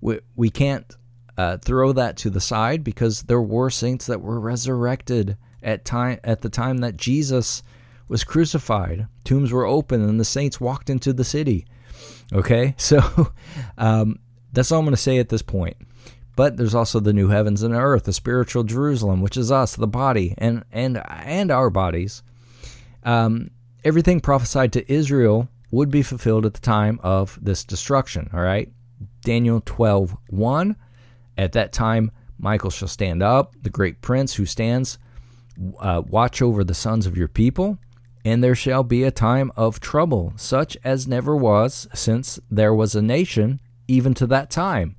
we, 0.00 0.20
we 0.36 0.50
can't 0.50 0.94
uh, 1.36 1.58
throw 1.58 1.92
that 1.92 2.16
to 2.18 2.30
the 2.30 2.40
side 2.40 2.84
because 2.84 3.24
there 3.24 3.42
were 3.42 3.70
saints 3.70 4.06
that 4.06 4.20
were 4.20 4.40
resurrected 4.40 5.36
at 5.62 5.84
time 5.84 6.18
at 6.22 6.42
the 6.42 6.48
time 6.48 6.78
that 6.78 6.96
Jesus 6.96 7.62
was 8.08 8.24
crucified. 8.24 9.06
Tombs 9.24 9.52
were 9.52 9.66
open 9.66 10.02
and 10.02 10.20
the 10.20 10.24
saints 10.24 10.60
walked 10.60 10.90
into 10.90 11.12
the 11.12 11.24
city. 11.24 11.66
Okay, 12.32 12.74
so 12.78 13.32
um, 13.78 14.18
that's 14.52 14.72
all 14.72 14.80
I'm 14.80 14.84
going 14.84 14.94
to 14.94 15.00
say 15.00 15.18
at 15.18 15.28
this 15.28 15.42
point. 15.42 15.76
But 16.36 16.58
there's 16.58 16.74
also 16.74 17.00
the 17.00 17.14
new 17.14 17.28
heavens 17.28 17.62
and 17.62 17.72
earth, 17.72 18.04
the 18.04 18.12
spiritual 18.12 18.62
Jerusalem, 18.62 19.22
which 19.22 19.38
is 19.38 19.50
us, 19.50 19.74
the 19.74 19.86
body, 19.86 20.34
and 20.36 20.64
and 20.70 21.02
and 21.08 21.50
our 21.50 21.70
bodies 21.70 22.22
um, 23.06 23.50
everything 23.84 24.20
prophesied 24.20 24.72
to 24.74 24.92
Israel 24.92 25.48
would 25.70 25.90
be 25.90 26.02
fulfilled 26.02 26.44
at 26.44 26.54
the 26.54 26.60
time 26.60 27.00
of 27.02 27.38
this 27.40 27.64
destruction. 27.64 28.28
All 28.34 28.40
right. 28.40 28.70
Daniel 29.22 29.62
12 29.64 30.16
1. 30.28 30.76
At 31.38 31.52
that 31.52 31.72
time, 31.72 32.10
Michael 32.38 32.70
shall 32.70 32.88
stand 32.88 33.22
up, 33.22 33.54
the 33.62 33.70
great 33.70 34.00
prince 34.00 34.34
who 34.34 34.44
stands, 34.44 34.98
uh, 35.78 36.02
watch 36.06 36.42
over 36.42 36.64
the 36.64 36.74
sons 36.74 37.06
of 37.06 37.16
your 37.16 37.28
people, 37.28 37.78
and 38.26 38.42
there 38.42 38.56
shall 38.56 38.82
be 38.82 39.04
a 39.04 39.12
time 39.12 39.52
of 39.54 39.78
trouble, 39.78 40.32
such 40.34 40.76
as 40.82 41.06
never 41.06 41.36
was 41.36 41.86
since 41.94 42.40
there 42.50 42.74
was 42.74 42.96
a 42.96 43.00
nation, 43.00 43.60
even 43.86 44.14
to 44.14 44.26
that 44.26 44.50
time. 44.50 44.96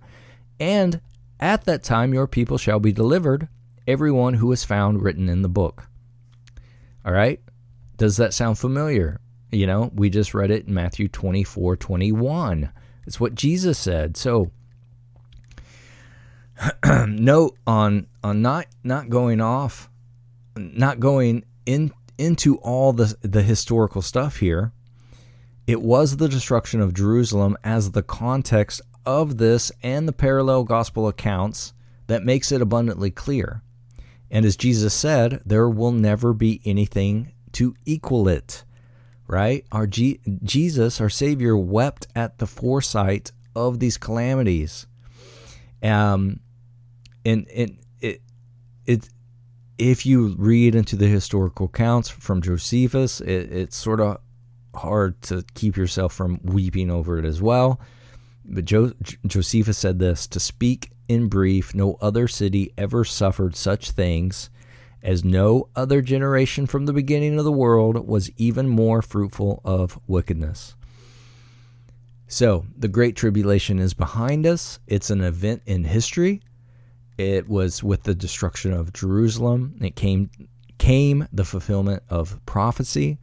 And 0.62 1.02
at 1.38 1.66
that 1.66 1.84
time, 1.84 2.14
your 2.14 2.26
people 2.26 2.58
shall 2.58 2.80
be 2.80 2.94
delivered, 2.94 3.50
everyone 3.86 4.36
who 4.36 4.50
is 4.54 4.64
found 4.64 5.02
written 5.04 5.28
in 5.28 5.42
the 5.42 5.50
book. 5.50 5.90
All 7.06 7.12
right. 7.12 7.42
Does 7.98 8.16
that 8.16 8.34
sound 8.34 8.60
familiar? 8.60 9.20
You 9.52 9.68
know, 9.68 9.92
we 9.94 10.10
just 10.10 10.34
read 10.34 10.50
it 10.50 10.66
in 10.66 10.74
Matthew 10.74 11.10
24 11.10 11.76
21. 11.76 12.72
It's 13.06 13.20
what 13.20 13.36
Jesus 13.36 13.78
said. 13.78 14.16
So, 14.16 14.52
note 17.06 17.58
on 17.68 18.08
on 18.24 18.42
not 18.42 18.68
not 18.86 19.10
going 19.10 19.42
off, 19.42 19.90
not 20.56 21.02
going 21.02 21.44
in 21.66 21.92
into 22.18 22.58
all 22.58 22.94
the 22.94 23.16
the 23.22 23.44
historical 23.44 24.02
stuff 24.02 24.38
here. 24.38 24.72
It 25.66 25.82
was 25.82 26.18
the 26.18 26.30
destruction 26.30 26.80
of 26.80 26.94
Jerusalem 26.94 27.58
as 27.64 27.92
the 27.92 28.04
context 28.04 28.82
of 29.06 29.38
this 29.38 29.72
and 29.84 30.08
the 30.08 30.14
parallel 30.14 30.64
gospel 30.64 31.08
accounts 31.08 31.74
that 32.08 32.24
makes 32.24 32.52
it 32.52 32.62
abundantly 32.62 33.12
clear. 33.12 33.62
And 34.32 34.46
as 34.46 34.58
Jesus 34.58 34.94
said, 34.94 35.42
there 35.46 35.70
will 35.70 35.92
never 35.92 36.34
be 36.34 36.62
anything 36.66 37.34
to 37.54 37.76
equal 37.86 38.28
it. 38.28 38.64
Right? 39.28 39.66
Our 39.74 39.88
G- 39.88 40.22
Jesus, 40.44 41.02
our 41.02 41.10
Savior, 41.10 41.58
wept 41.58 42.08
at 42.16 42.38
the 42.38 42.48
foresight 42.48 43.34
of 43.56 43.80
these 43.80 43.98
calamities. 43.98 44.88
Um, 45.84 46.40
and, 47.26 47.46
and 47.50 47.78
it, 48.00 48.22
it, 48.86 49.10
if 49.78 50.06
you 50.06 50.36
read 50.38 50.76
into 50.76 50.96
the 50.96 51.08
historical 51.08 51.68
accounts 51.68 52.10
from 52.10 52.42
Josephus, 52.42 53.22
it, 53.22 53.52
it's 53.52 53.76
sort 53.76 54.00
of 54.00 54.20
hard 54.76 55.22
to 55.24 55.44
keep 55.54 55.78
yourself 55.78 56.14
from 56.14 56.40
weeping 56.44 56.90
over 56.90 57.18
it 57.18 57.26
as 57.26 57.42
well. 57.42 57.80
But 58.46 58.66
jo- 58.66 58.94
Josephus 59.26 59.78
said 59.78 60.00
this 60.00 60.28
to 60.28 60.40
speak 60.40 60.92
in 61.08 61.28
brief, 61.28 61.74
no 61.74 61.98
other 62.02 62.28
city 62.28 62.74
ever 62.78 63.04
suffered 63.04 63.56
such 63.56 63.92
things, 63.92 64.50
as 65.02 65.24
no 65.24 65.70
other 65.76 66.02
generation 66.02 66.66
from 66.66 66.86
the 66.86 66.94
beginning 66.94 67.38
of 67.38 67.46
the 67.46 67.52
world 67.52 68.08
was 68.08 68.32
even 68.38 68.68
more 68.68 69.02
fruitful 69.02 69.62
of 69.64 70.00
wickedness. 70.08 70.76
So, 72.28 72.66
the 72.78 72.90
Great 72.90 73.16
Tribulation 73.16 73.80
is 73.80 73.94
behind 73.94 74.46
us. 74.46 74.80
It's 74.86 75.10
an 75.10 75.22
event 75.22 75.62
in 75.66 75.86
history. 75.86 76.42
It 77.18 77.50
was 77.50 77.84
with 77.84 78.04
the 78.04 78.14
destruction 78.14 78.74
of 78.74 78.94
Jerusalem. 78.94 79.76
It 79.82 79.96
came 79.96 80.30
came 80.78 81.28
the 81.34 81.44
fulfillment 81.44 82.04
of 82.10 82.40
prophecy. 82.46 83.18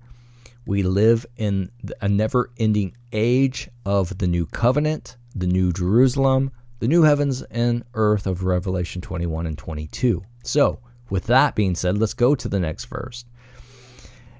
We 0.66 0.82
live 0.82 1.24
in 1.36 1.70
a 2.00 2.08
never 2.08 2.50
ending 2.58 2.96
age 3.12 3.68
of 3.84 4.18
the 4.18 4.26
new 4.26 4.46
covenant, 4.46 5.16
the 5.34 5.46
new 5.46 5.72
Jerusalem, 5.72 6.50
the 6.80 6.88
new 6.88 7.02
heavens 7.02 7.42
and 7.42 7.84
earth 7.94 8.26
of 8.26 8.44
Revelation 8.44 9.00
21 9.00 9.46
and 9.46 9.56
22. 9.56 10.22
So, 10.42 10.80
with 11.10 11.26
that 11.26 11.54
being 11.54 11.74
said, 11.74 11.98
let's 11.98 12.14
go 12.14 12.34
to 12.34 12.48
the 12.48 12.58
next 12.58 12.86
verse. 12.86 13.24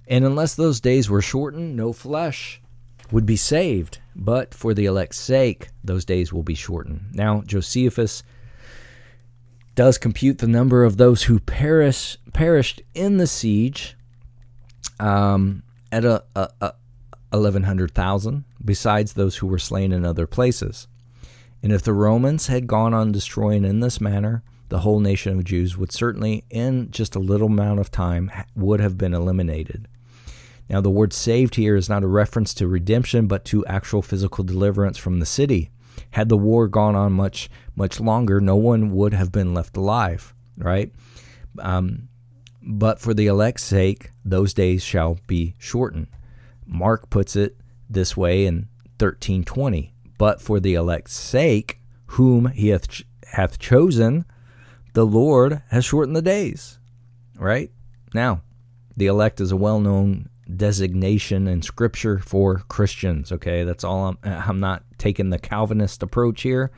And 0.08 0.24
unless 0.24 0.54
those 0.54 0.80
days 0.80 1.08
were 1.08 1.22
shortened, 1.22 1.76
no 1.76 1.92
flesh 1.92 2.60
would 3.12 3.26
be 3.26 3.36
saved, 3.36 3.98
but 4.16 4.54
for 4.54 4.74
the 4.74 4.86
elect's 4.86 5.18
sake, 5.18 5.68
those 5.84 6.04
days 6.04 6.32
will 6.32 6.42
be 6.42 6.54
shortened. 6.54 7.10
Now, 7.12 7.42
Josephus 7.42 8.22
does 9.74 9.98
compute 9.98 10.38
the 10.38 10.46
number 10.46 10.84
of 10.84 10.96
those 10.96 11.24
who 11.24 11.40
perish 11.40 12.16
perished 12.32 12.82
in 12.94 13.16
the 13.16 13.26
siege 13.26 13.96
um, 15.00 15.62
at 15.90 16.04
a, 16.04 16.24
a, 16.36 16.48
a 16.60 16.74
1100,000, 17.30 18.44
besides 18.64 19.12
those 19.12 19.36
who 19.36 19.46
were 19.46 19.58
slain 19.58 19.92
in 19.92 20.04
other 20.04 20.26
places. 20.26 20.86
And 21.62 21.72
if 21.72 21.82
the 21.82 21.92
Romans 21.92 22.46
had 22.46 22.66
gone 22.66 22.94
on 22.94 23.12
destroying 23.12 23.64
in 23.64 23.80
this 23.80 24.00
manner, 24.00 24.42
the 24.68 24.80
whole 24.80 25.00
nation 25.00 25.38
of 25.38 25.44
Jews 25.44 25.76
would 25.76 25.92
certainly, 25.92 26.44
in 26.50 26.90
just 26.90 27.14
a 27.14 27.20
little 27.20 27.48
amount 27.48 27.80
of 27.80 27.90
time, 27.90 28.30
would 28.54 28.80
have 28.80 28.98
been 28.98 29.14
eliminated. 29.14 29.88
Now, 30.68 30.80
the 30.80 30.90
word 30.90 31.12
saved 31.12 31.56
here 31.56 31.76
is 31.76 31.88
not 31.88 32.02
a 32.02 32.08
reference 32.08 32.54
to 32.54 32.68
redemption, 32.68 33.26
but 33.26 33.44
to 33.46 33.66
actual 33.66 34.02
physical 34.02 34.44
deliverance 34.44 34.96
from 34.96 35.20
the 35.20 35.26
city. 35.26 35.70
Had 36.12 36.28
the 36.28 36.36
war 36.36 36.68
gone 36.68 36.94
on 36.94 37.12
much, 37.12 37.50
much 37.76 38.00
longer, 38.00 38.40
no 38.40 38.56
one 38.56 38.90
would 38.92 39.14
have 39.14 39.32
been 39.32 39.54
left 39.54 39.76
alive, 39.76 40.34
right? 40.56 40.92
Um, 41.58 42.08
but 42.62 43.00
for 43.00 43.14
the 43.14 43.26
elect's 43.26 43.62
sake, 43.62 44.10
those 44.24 44.54
days 44.54 44.82
shall 44.82 45.18
be 45.26 45.54
shortened. 45.58 46.08
Mark 46.66 47.10
puts 47.10 47.36
it 47.36 47.56
this 47.88 48.16
way 48.16 48.46
in 48.46 48.68
1320 48.98 49.92
But 50.16 50.40
for 50.40 50.60
the 50.60 50.74
elect's 50.74 51.14
sake, 51.14 51.80
whom 52.06 52.46
he 52.46 52.68
hath, 52.68 52.88
ch- 52.88 53.04
hath 53.32 53.58
chosen, 53.58 54.24
the 54.94 55.04
Lord 55.04 55.62
has 55.70 55.84
shortened 55.84 56.16
the 56.16 56.22
days. 56.22 56.78
Right? 57.36 57.70
Now, 58.14 58.42
the 58.96 59.06
elect 59.06 59.40
is 59.40 59.50
a 59.50 59.56
well 59.56 59.80
known 59.80 60.28
designation 60.52 61.48
in 61.48 61.62
Scripture 61.62 62.18
for 62.18 62.58
Christians. 62.68 63.32
Okay, 63.32 63.64
that's 63.64 63.84
all. 63.84 64.08
I'm, 64.08 64.18
I'm 64.24 64.60
not 64.60 64.82
taking 64.98 65.30
the 65.30 65.38
Calvinist 65.38 66.02
approach 66.02 66.42
here. 66.42 66.70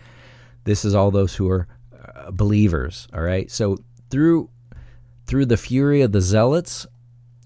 This 0.64 0.84
is 0.84 0.94
all 0.94 1.10
those 1.10 1.36
who 1.36 1.48
are 1.50 1.68
uh, 1.92 2.30
believers. 2.30 3.08
All 3.12 3.22
right. 3.22 3.50
So 3.50 3.78
through 4.10 4.50
through 5.26 5.46
the 5.46 5.56
fury 5.56 6.02
of 6.02 6.12
the 6.12 6.20
zealots 6.20 6.86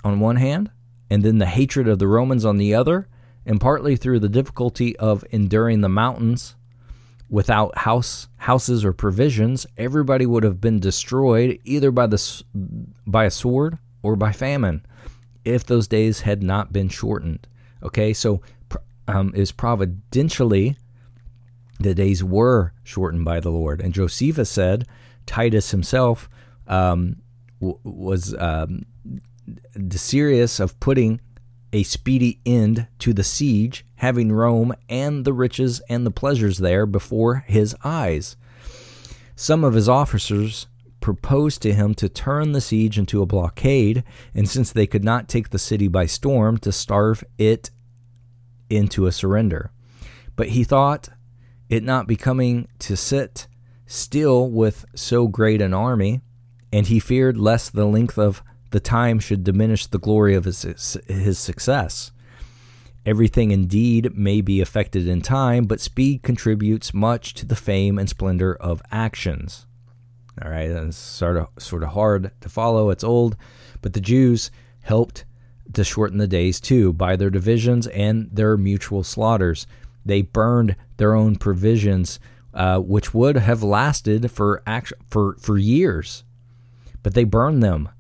on 0.05 0.21
one 0.21 0.37
hand, 0.37 0.71
and 1.09 1.23
then 1.23 1.39
the 1.39 1.47
hatred 1.47 1.89
of 1.89 1.99
the 1.99 2.07
Romans 2.07 2.45
on 2.45 2.59
the 2.59 2.75
other, 2.75 3.09
and 3.47 3.61
partly 3.61 3.97
through 3.97 4.21
the 4.21 4.29
difficulty 4.29 4.97
of 4.99 5.25
enduring 5.31 5.81
the 5.81 5.89
mountains 5.89 6.57
without 7.29 7.79
house 7.79 8.29
houses 8.39 8.85
or 8.85 8.93
provisions, 8.93 9.67
everybody 9.77 10.27
would 10.27 10.45
have 10.45 10.61
been 10.61 10.81
destroyed 10.81 11.59
either 11.65 11.91
by 11.91 12.07
the 12.07 12.45
by 13.07 13.25
a 13.25 13.31
sword 13.31 13.79
or 14.03 14.17
by 14.17 14.33
famine 14.33 14.85
if 15.45 15.65
those 15.65 15.89
days 15.89 16.23
had 16.23 16.43
not 16.43 16.73
been 16.73 16.89
shortened. 16.89 17.47
Okay, 17.83 18.13
so 18.13 18.43
um, 19.09 19.33
is 19.35 19.53
providentially 19.53 20.77
the 21.79 21.95
days 21.95 22.23
were 22.23 22.73
shortened 22.83 23.25
by 23.25 23.41
the 23.41 23.51
Lord, 23.51 23.81
and 23.81 23.95
Josephus 23.95 24.51
said 24.51 24.87
Titus 25.27 25.71
himself 25.71 26.29
um, 26.67 27.17
w- 27.61 27.79
was 27.83 28.35
um, 28.39 28.85
desirous 29.89 30.61
of 30.61 30.79
putting 30.79 31.21
a 31.73 31.83
speedy 31.85 32.41
end 32.45 32.87
to 32.99 33.13
the 33.13 33.25
siege, 33.25 33.87
having 33.97 34.33
Rome 34.33 34.75
and 34.89 35.25
the 35.25 35.33
riches 35.33 35.81
and 35.89 36.05
the 36.05 36.11
pleasures 36.11 36.59
there 36.59 36.85
before 36.85 37.45
his 37.47 37.77
eyes. 37.85 38.37
Some 39.37 39.65
of 39.65 39.75
his 39.75 39.89
officers 39.89 40.67
proposed 41.01 41.63
to 41.63 41.73
him 41.73 41.95
to 41.95 42.09
turn 42.09 42.53
the 42.53 42.61
siege 42.61 42.99
into 42.99 43.23
a 43.23 43.27
blockade, 43.27 44.05
and 44.35 44.49
since 44.49 44.71
they 44.73 44.87
could 44.87 45.05
not 45.05 45.29
take 45.29 45.51
the 45.51 45.59
city 45.59 45.89
by 45.89 46.07
storm, 46.07 46.59
to 46.59 46.73
starve 46.73 47.25
it 47.39 47.71
into 48.69 49.07
a 49.07 49.13
surrender. 49.13 49.71
But 50.37 50.49
he 50.49 50.65
thought 50.65 51.09
it 51.69 51.83
not 51.83 52.07
becoming 52.07 52.69
to 52.81 52.97
sit 52.97 53.47
still 53.87 54.51
with 54.51 54.85
so 54.95 55.27
great 55.27 55.61
an 55.61 55.75
army, 55.75 56.21
and 56.73 56.87
he 56.87 57.01
feared 57.01 57.37
lest 57.37 57.73
the 57.73 57.87
length 57.87 58.19
of 58.19 58.43
the 58.71 58.81
time 58.81 59.19
should 59.19 59.43
diminish 59.43 59.87
the 59.87 59.99
glory 59.99 60.35
of 60.35 60.45
his, 60.45 60.97
his 61.09 61.39
success. 61.39 62.13
Everything 63.05 63.51
indeed 63.51 64.17
may 64.17 64.41
be 64.41 64.61
affected 64.61 65.09
in 65.09 65.23
time, 65.23 65.65
but 65.65 65.81
speed 65.81 66.23
contributes 66.23 66.95
much 66.95 67.35
to 67.35 67.47
the 67.47 67.57
fame 67.57 67.99
and 67.99 68.09
splendor 68.09 68.55
of 68.55 68.83
actions. 68.93 69.67
All 70.43 70.51
right, 70.51 70.71
it's 70.71 70.97
sort 70.97 71.37
of 71.37 71.49
sort 71.59 71.83
of 71.83 71.91
hard 71.91 72.31
to 72.41 72.49
follow. 72.49 72.91
It's 72.91 73.05
old, 73.05 73.37
but 73.83 73.93
the 73.93 74.01
Jews 74.01 74.51
helped 74.83 75.25
to 75.73 75.85
shorten 75.85 76.19
the 76.19 76.27
days 76.27 76.61
too 76.61 76.93
by 76.93 77.17
their 77.17 77.31
divisions 77.31 77.87
and 77.89 78.29
their 78.33 78.57
mutual 78.57 79.05
slaughters. 79.05 79.67
They 80.05 80.23
burned 80.23 80.77
their 80.97 81.15
own 81.15 81.37
provisions, 81.37 82.19
uh, 82.55 82.79
which 82.79 83.13
would 83.13 83.37
have 83.37 83.63
lasted 83.63 84.31
for 84.31 84.63
act- 84.67 84.95
for 85.09 85.37
for 85.39 85.59
years, 85.59 86.25
but 87.03 87.15
they 87.15 87.25
burned 87.25 87.63
them 87.63 87.91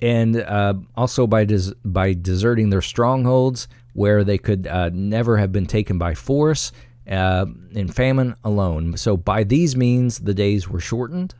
and 0.00 0.36
uh, 0.36 0.74
also 0.96 1.26
by 1.26 1.44
des- 1.44 1.74
by 1.84 2.12
deserting 2.12 2.70
their 2.70 2.82
strongholds 2.82 3.68
where 3.92 4.24
they 4.24 4.38
could 4.38 4.66
uh, 4.66 4.90
never 4.92 5.38
have 5.38 5.52
been 5.52 5.66
taken 5.66 5.98
by 5.98 6.14
force 6.14 6.72
uh, 7.10 7.46
in 7.72 7.88
famine 7.88 8.34
alone. 8.42 8.96
So 8.96 9.16
by 9.16 9.44
these 9.44 9.76
means, 9.76 10.20
the 10.20 10.34
days 10.34 10.68
were 10.68 10.80
shortened. 10.80 11.34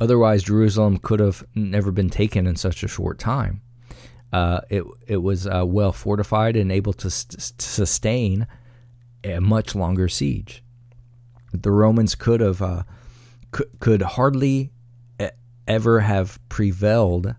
Otherwise, 0.00 0.44
Jerusalem 0.44 0.98
could 0.98 1.20
have 1.20 1.44
never 1.54 1.90
been 1.90 2.10
taken 2.10 2.46
in 2.46 2.56
such 2.56 2.82
a 2.82 2.88
short 2.88 3.18
time. 3.18 3.62
Uh, 4.32 4.60
it 4.68 4.84
it 5.06 5.16
was 5.18 5.46
uh, 5.46 5.64
well 5.66 5.92
fortified 5.92 6.54
and 6.54 6.70
able 6.70 6.92
to, 6.92 7.10
st- 7.10 7.60
sustain 7.60 8.46
a 9.24 9.40
much 9.40 9.74
longer 9.74 10.08
siege. 10.08 10.62
The 11.52 11.70
Romans 11.70 12.14
could 12.14 12.40
have 12.40 12.60
uh, 12.60 12.82
could, 13.50 13.68
could 13.80 14.02
hardly 14.02 14.70
ever 15.68 16.00
have 16.00 16.40
prevailed 16.48 17.34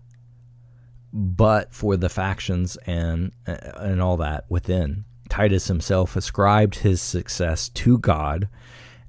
but 1.12 1.74
for 1.74 1.96
the 1.96 2.08
factions 2.08 2.76
and 2.86 3.32
and 3.44 4.00
all 4.00 4.16
that 4.16 4.44
within. 4.48 5.04
Titus 5.30 5.68
himself 5.68 6.16
ascribed 6.16 6.76
his 6.76 7.00
success 7.00 7.68
to 7.70 7.98
God 7.98 8.48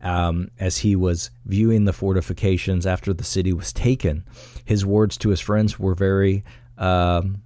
um, 0.02 0.50
as 0.60 0.80
he 0.80 0.96
was 0.96 1.32
viewing 1.46 1.86
the 1.86 1.94
fortifications 1.94 2.86
after 2.86 3.14
the 3.14 3.24
city 3.24 3.52
was 3.52 3.74
taken. 3.74 4.24
His 4.64 4.86
words 4.86 5.18
to 5.18 5.30
his 5.30 5.40
friends 5.40 5.78
were 5.78 5.96
very 5.96 6.44
um, 6.78 7.42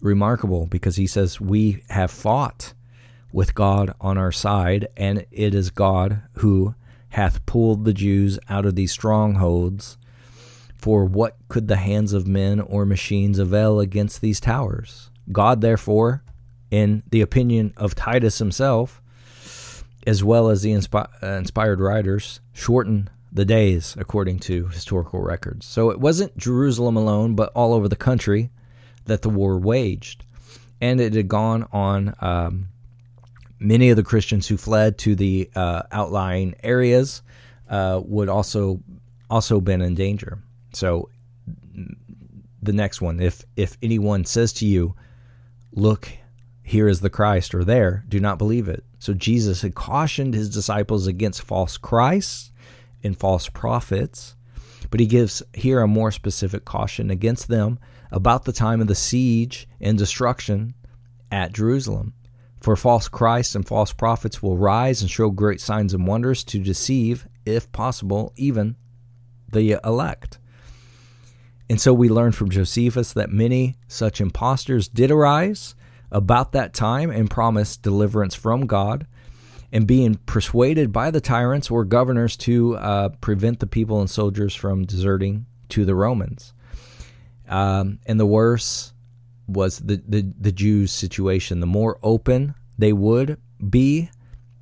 remarkable 0.00 0.66
because 0.66 0.96
he 0.96 1.06
says, 1.06 1.40
We 1.40 1.82
have 1.90 2.10
fought 2.10 2.74
with 3.32 3.54
God 3.54 3.94
on 4.00 4.16
our 4.16 4.32
side, 4.32 4.88
and 4.96 5.26
it 5.30 5.54
is 5.54 5.70
God 5.70 6.22
who 6.34 6.74
hath 7.10 7.44
pulled 7.46 7.84
the 7.84 7.92
Jews 7.92 8.38
out 8.48 8.66
of 8.66 8.74
these 8.74 8.92
strongholds 8.92 9.98
for 10.76 11.04
what 11.04 11.36
could 11.48 11.68
the 11.68 11.76
hands 11.76 12.12
of 12.12 12.26
men 12.26 12.60
or 12.60 12.86
machines 12.86 13.38
avail 13.38 13.80
against 13.80 14.20
these 14.20 14.40
towers? 14.40 15.10
God, 15.30 15.60
therefore, 15.60 16.22
in 16.70 17.02
the 17.10 17.20
opinion 17.20 17.72
of 17.76 17.94
Titus 17.94 18.38
himself, 18.38 19.02
as 20.06 20.22
well 20.24 20.48
as 20.48 20.62
the 20.62 20.72
inspi- 20.72 21.08
uh, 21.22 21.26
inspired 21.26 21.80
writers, 21.80 22.40
shorten 22.52 23.10
the 23.30 23.44
days 23.44 23.94
according 23.98 24.38
to 24.38 24.68
historical 24.68 25.20
records. 25.20 25.66
So 25.66 25.90
it 25.90 26.00
wasn't 26.00 26.36
Jerusalem 26.36 26.96
alone, 26.96 27.34
but 27.34 27.52
all 27.54 27.74
over 27.74 27.88
the 27.88 27.96
country 27.96 28.50
that 29.04 29.22
the 29.22 29.30
war 29.30 29.58
waged. 29.58 30.24
And 30.80 31.00
it 31.00 31.14
had 31.14 31.28
gone 31.28 31.66
on. 31.72 32.14
Um, 32.20 32.68
many 33.58 33.90
of 33.90 33.96
the 33.96 34.04
Christians 34.04 34.46
who 34.46 34.56
fled 34.56 34.98
to 34.98 35.14
the 35.14 35.50
uh, 35.54 35.82
outlying 35.90 36.54
areas 36.62 37.22
uh, 37.68 38.00
would 38.04 38.28
also 38.28 38.80
also 39.30 39.60
been 39.60 39.82
in 39.82 39.94
danger. 39.94 40.38
So 40.72 41.08
the 42.62 42.72
next 42.72 43.00
one, 43.00 43.20
if 43.20 43.44
if 43.56 43.76
anyone 43.82 44.24
says 44.24 44.52
to 44.54 44.66
you, 44.66 44.94
"Look, 45.72 46.08
here 46.68 46.88
is 46.88 47.00
the 47.00 47.10
Christ," 47.10 47.54
or 47.54 47.64
"There," 47.64 48.04
do 48.08 48.20
not 48.20 48.38
believe 48.38 48.68
it. 48.68 48.84
So 48.98 49.14
Jesus 49.14 49.62
had 49.62 49.74
cautioned 49.74 50.34
his 50.34 50.50
disciples 50.50 51.06
against 51.06 51.42
false 51.42 51.76
Christs 51.76 52.52
and 53.02 53.16
false 53.16 53.48
prophets, 53.48 54.36
but 54.90 55.00
he 55.00 55.06
gives 55.06 55.42
here 55.54 55.80
a 55.80 55.88
more 55.88 56.12
specific 56.12 56.64
caution 56.64 57.10
against 57.10 57.48
them 57.48 57.78
about 58.10 58.44
the 58.44 58.52
time 58.52 58.80
of 58.80 58.86
the 58.86 58.94
siege 58.94 59.68
and 59.80 59.98
destruction 59.98 60.74
at 61.30 61.52
Jerusalem. 61.52 62.14
For 62.60 62.74
false 62.76 63.08
Christs 63.08 63.54
and 63.54 63.66
false 63.66 63.92
prophets 63.92 64.42
will 64.42 64.56
rise 64.56 65.00
and 65.00 65.10
show 65.10 65.30
great 65.30 65.60
signs 65.60 65.94
and 65.94 66.06
wonders 66.06 66.42
to 66.44 66.58
deceive, 66.58 67.28
if 67.44 67.70
possible, 67.72 68.32
even 68.36 68.76
the 69.50 69.78
elect. 69.84 70.38
And 71.70 71.80
so 71.80 71.92
we 71.92 72.08
learn 72.08 72.32
from 72.32 72.50
Josephus 72.50 73.12
that 73.12 73.30
many 73.30 73.76
such 73.86 74.20
impostors 74.20 74.88
did 74.88 75.10
arise 75.10 75.74
about 76.10 76.52
that 76.52 76.74
time 76.74 77.10
and 77.10 77.30
promised 77.30 77.82
deliverance 77.82 78.34
from 78.34 78.66
God, 78.66 79.06
and 79.70 79.86
being 79.86 80.14
persuaded 80.26 80.92
by 80.92 81.10
the 81.10 81.20
tyrants 81.20 81.70
or 81.70 81.84
governors 81.84 82.36
to 82.38 82.76
uh, 82.76 83.10
prevent 83.20 83.60
the 83.60 83.66
people 83.66 84.00
and 84.00 84.08
soldiers 84.08 84.54
from 84.54 84.86
deserting 84.86 85.46
to 85.68 85.84
the 85.84 85.94
Romans. 85.94 86.54
Um, 87.48 87.98
and 88.06 88.18
the 88.18 88.26
worse 88.26 88.92
was 89.46 89.78
the, 89.78 90.02
the, 90.06 90.32
the 90.38 90.52
Jews' 90.52 90.92
situation. 90.92 91.60
The 91.60 91.66
more 91.66 91.98
open 92.02 92.54
they 92.78 92.92
would 92.92 93.38
be 93.68 94.10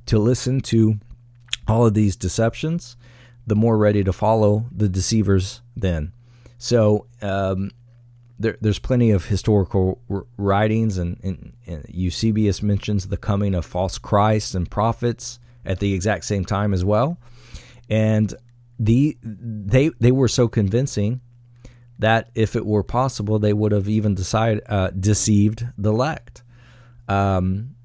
to 0.07 0.19
listen 0.19 0.61
to 0.61 0.99
all 1.69 1.87
of 1.87 1.95
these 1.95 2.17
deceptions, 2.17 2.97
the 3.47 3.57
more 3.57 3.77
ready 3.77 4.03
to 4.05 4.13
follow 4.13 4.67
the 4.73 4.89
deceivers 4.89 5.61
then. 5.77 6.13
So 6.59 7.07
um, 7.23 7.71
there, 8.39 8.57
there's 8.61 8.79
plenty 8.79 9.11
of 9.11 9.27
historical 9.27 10.01
writings, 10.37 10.99
and, 10.99 11.19
and, 11.23 11.53
and, 11.67 11.85
Eusebius 11.89 12.63
mentions 12.63 13.09
the 13.09 13.17
coming 13.17 13.55
of 13.55 13.65
false 13.65 13.99
Christs 13.99 14.55
and 14.55 14.71
prophets 14.71 15.39
at 15.65 15.81
the 15.81 15.95
exact 15.95 16.25
same 16.25 16.45
time 16.45 16.75
as 16.75 16.85
well. 16.85 17.19
And 17.89 18.35
the 18.79 19.17
they 19.23 19.91
they 20.01 20.13
were 20.13 20.29
so 20.29 20.49
convincing 20.49 21.21
that 21.99 22.31
if 22.35 22.55
it 22.55 22.67
were 22.67 22.83
possible, 22.83 23.39
they 23.39 23.53
would 23.55 23.73
have 23.73 23.89
even 23.89 24.15
decided 24.15 24.63
uh, 24.69 24.91
deceived 24.91 25.67
the 25.79 25.91
elect. 25.91 26.43
Um, 27.09 27.77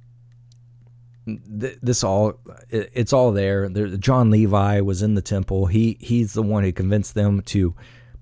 th- 1.25 1.77
this 1.81 2.03
all 2.03 2.39
it, 2.69 2.89
it's 2.93 3.13
all 3.13 3.31
there. 3.31 3.69
there. 3.69 3.87
John 3.87 4.31
Levi 4.31 4.81
was 4.81 5.01
in 5.01 5.15
the 5.15 5.21
temple. 5.21 5.67
He 5.67 5.97
he's 6.01 6.33
the 6.33 6.43
one 6.43 6.63
who 6.63 6.73
convinced 6.73 7.15
them 7.15 7.41
to 7.43 7.75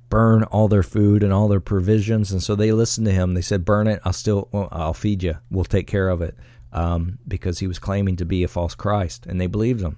burn 0.09 0.43
all 0.43 0.67
their 0.67 0.83
food 0.83 1.23
and 1.23 1.31
all 1.31 1.47
their 1.47 1.59
provisions, 1.59 2.31
and 2.31 2.41
so 2.41 2.55
they 2.55 2.71
listened 2.71 3.05
to 3.07 3.13
him. 3.13 3.33
They 3.33 3.41
said, 3.41 3.65
"Burn 3.65 3.87
it. 3.87 4.01
I'll 4.03 4.13
still 4.13 4.49
well, 4.51 4.69
I'll 4.71 4.93
feed 4.93 5.23
you. 5.23 5.35
We'll 5.49 5.65
take 5.65 5.87
care 5.87 6.09
of 6.09 6.21
it," 6.21 6.35
um, 6.73 7.19
because 7.27 7.59
he 7.59 7.67
was 7.67 7.79
claiming 7.79 8.15
to 8.17 8.25
be 8.25 8.43
a 8.43 8.47
false 8.47 8.75
Christ, 8.75 9.25
and 9.25 9.39
they 9.39 9.47
believed 9.47 9.81
him. 9.81 9.97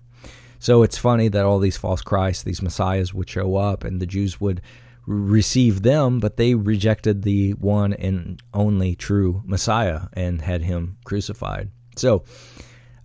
So 0.60 0.84
it's 0.84 0.98
funny 0.98 1.28
that 1.30 1.46
all 1.46 1.58
these 1.58 1.78
false 1.78 2.02
Christs, 2.02 2.44
these 2.44 2.62
messiahs, 2.62 3.14
would 3.14 3.30
show 3.30 3.56
up, 3.56 3.84
and 3.84 4.00
the 4.00 4.06
Jews 4.06 4.40
would 4.40 4.62
receive 5.08 5.82
them, 5.82 6.20
but 6.20 6.38
they 6.38 6.54
rejected 6.54 7.24
the 7.24 7.52
one 7.54 7.94
and 7.94 8.42
only 8.54 8.96
true 8.96 9.42
Messiah 9.46 10.02
and 10.14 10.42
had 10.42 10.62
him 10.62 10.98
crucified. 11.04 11.72
So, 11.96 12.24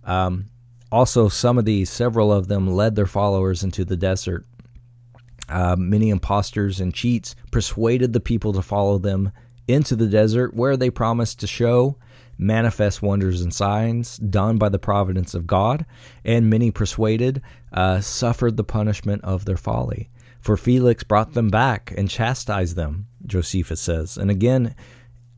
um, 0.03 0.45
also, 0.91 1.27
some 1.27 1.57
of 1.57 1.65
these, 1.65 1.89
several 1.89 2.31
of 2.31 2.47
them, 2.47 2.67
led 2.67 2.95
their 2.95 3.07
followers 3.07 3.63
into 3.63 3.83
the 3.83 3.97
desert. 3.97 4.45
Uh, 5.49 5.75
many 5.77 6.09
impostors 6.09 6.79
and 6.79 6.93
cheats 6.93 7.35
persuaded 7.51 8.13
the 8.13 8.19
people 8.19 8.53
to 8.53 8.61
follow 8.61 8.97
them 8.97 9.31
into 9.67 9.95
the 9.95 10.07
desert, 10.07 10.53
where 10.53 10.77
they 10.77 10.89
promised 10.89 11.39
to 11.39 11.47
show 11.47 11.97
manifest 12.37 13.01
wonders 13.01 13.41
and 13.41 13.53
signs 13.53 14.17
done 14.17 14.57
by 14.57 14.69
the 14.69 14.79
providence 14.79 15.33
of 15.33 15.47
God, 15.47 15.85
and 16.23 16.49
many 16.49 16.71
persuaded 16.71 17.41
uh, 17.73 17.99
suffered 17.99 18.57
the 18.57 18.63
punishment 18.63 19.23
of 19.23 19.45
their 19.45 19.57
folly. 19.57 20.09
For 20.39 20.55
Felix 20.55 21.03
brought 21.03 21.33
them 21.33 21.49
back 21.49 21.93
and 21.97 22.09
chastised 22.09 22.75
them, 22.75 23.07
Josephus 23.25 23.81
says. 23.81 24.17
And 24.17 24.29
again, 24.29 24.75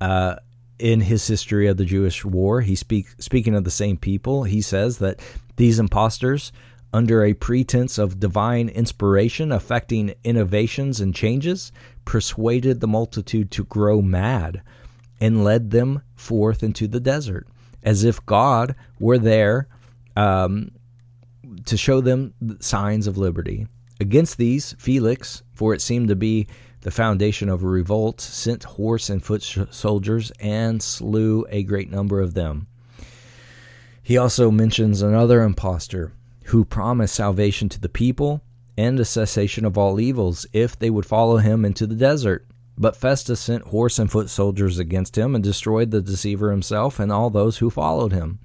uh, 0.02 0.36
in 0.78 1.02
his 1.02 1.26
history 1.28 1.68
of 1.68 1.78
the 1.78 1.86
Jewish 1.86 2.24
war, 2.24 2.62
he 2.62 2.76
speak, 2.76 3.08
speaking 3.20 3.56
of 3.56 3.64
the 3.64 3.72
same 3.72 3.98
people, 3.98 4.44
he 4.44 4.62
says 4.62 5.00
that 5.00 5.20
these 5.56 5.80
impostors, 5.80 6.52
under 6.94 7.24
a 7.24 7.34
pretense 7.34 7.98
of 7.98 8.20
divine 8.20 8.70
inspiration 8.70 9.52
affecting 9.52 10.14
innovations 10.24 11.00
and 11.00 11.14
changes, 11.14 11.72
persuaded 12.06 12.80
the 12.80 12.88
multitude 12.88 13.52
to 13.52 13.64
grow 13.64 14.02
mad 14.02 14.62
and 15.22 15.44
led 15.44 15.72
them 15.72 16.02
forth 16.16 16.64
into 16.64 16.88
the 16.88 17.00
desert, 17.00 17.48
as 17.84 18.04
if 18.04 18.26
God 18.26 18.76
were 19.00 19.18
there 19.18 19.68
um, 20.16 20.72
to 21.66 21.78
show 21.78 22.02
them 22.02 22.34
signs 22.60 23.06
of 23.06 23.18
liberty. 23.18 23.68
Against 24.00 24.38
these, 24.38 24.76
Felix, 24.80 25.44
for 25.54 25.74
it 25.74 25.82
seemed 25.82 26.08
to 26.08 26.16
be 26.16 26.48
the 26.82 26.92
foundation 26.92 27.50
of 27.50 27.62
a 27.62 27.68
revolt, 27.68 28.22
sent 28.22 28.64
horse 28.64 29.10
and 29.10 29.24
foot 29.24 29.44
soldiers 29.72 30.32
and 30.40 30.82
slew 30.82 31.46
a 31.50 31.64
great 31.64 31.92
number 31.92 32.22
of 32.22 32.34
them. 32.34 32.68
He 34.02 34.18
also 34.18 34.50
mentions 34.50 35.02
another 35.02 35.44
impostor 35.44 36.14
who 36.50 36.66
promised 36.66 37.16
salvation 37.16 37.70
to 37.70 37.80
the 37.80 37.90
people 37.90 38.44
and 38.76 39.00
a 39.00 39.06
cessation 39.06 39.66
of 39.66 39.78
all 39.78 40.00
evils 40.00 40.48
if 40.52 40.78
they 40.78 40.90
would 40.90 41.06
follow 41.06 41.38
him 41.38 41.64
into 41.64 41.86
the 41.86 41.96
desert. 41.96 42.48
But 42.78 42.96
Festus 42.96 43.40
sent 43.40 43.66
horse 43.66 44.00
and 44.00 44.10
foot 44.10 44.30
soldiers 44.30 44.80
against 44.80 45.18
him 45.18 45.36
and 45.36 45.44
destroyed 45.44 45.92
the 45.92 46.02
deceiver 46.02 46.50
himself 46.50 47.00
and 47.00 47.12
all 47.12 47.30
those 47.30 47.58
who 47.58 47.70
followed 47.70 48.14
him. 48.14 48.40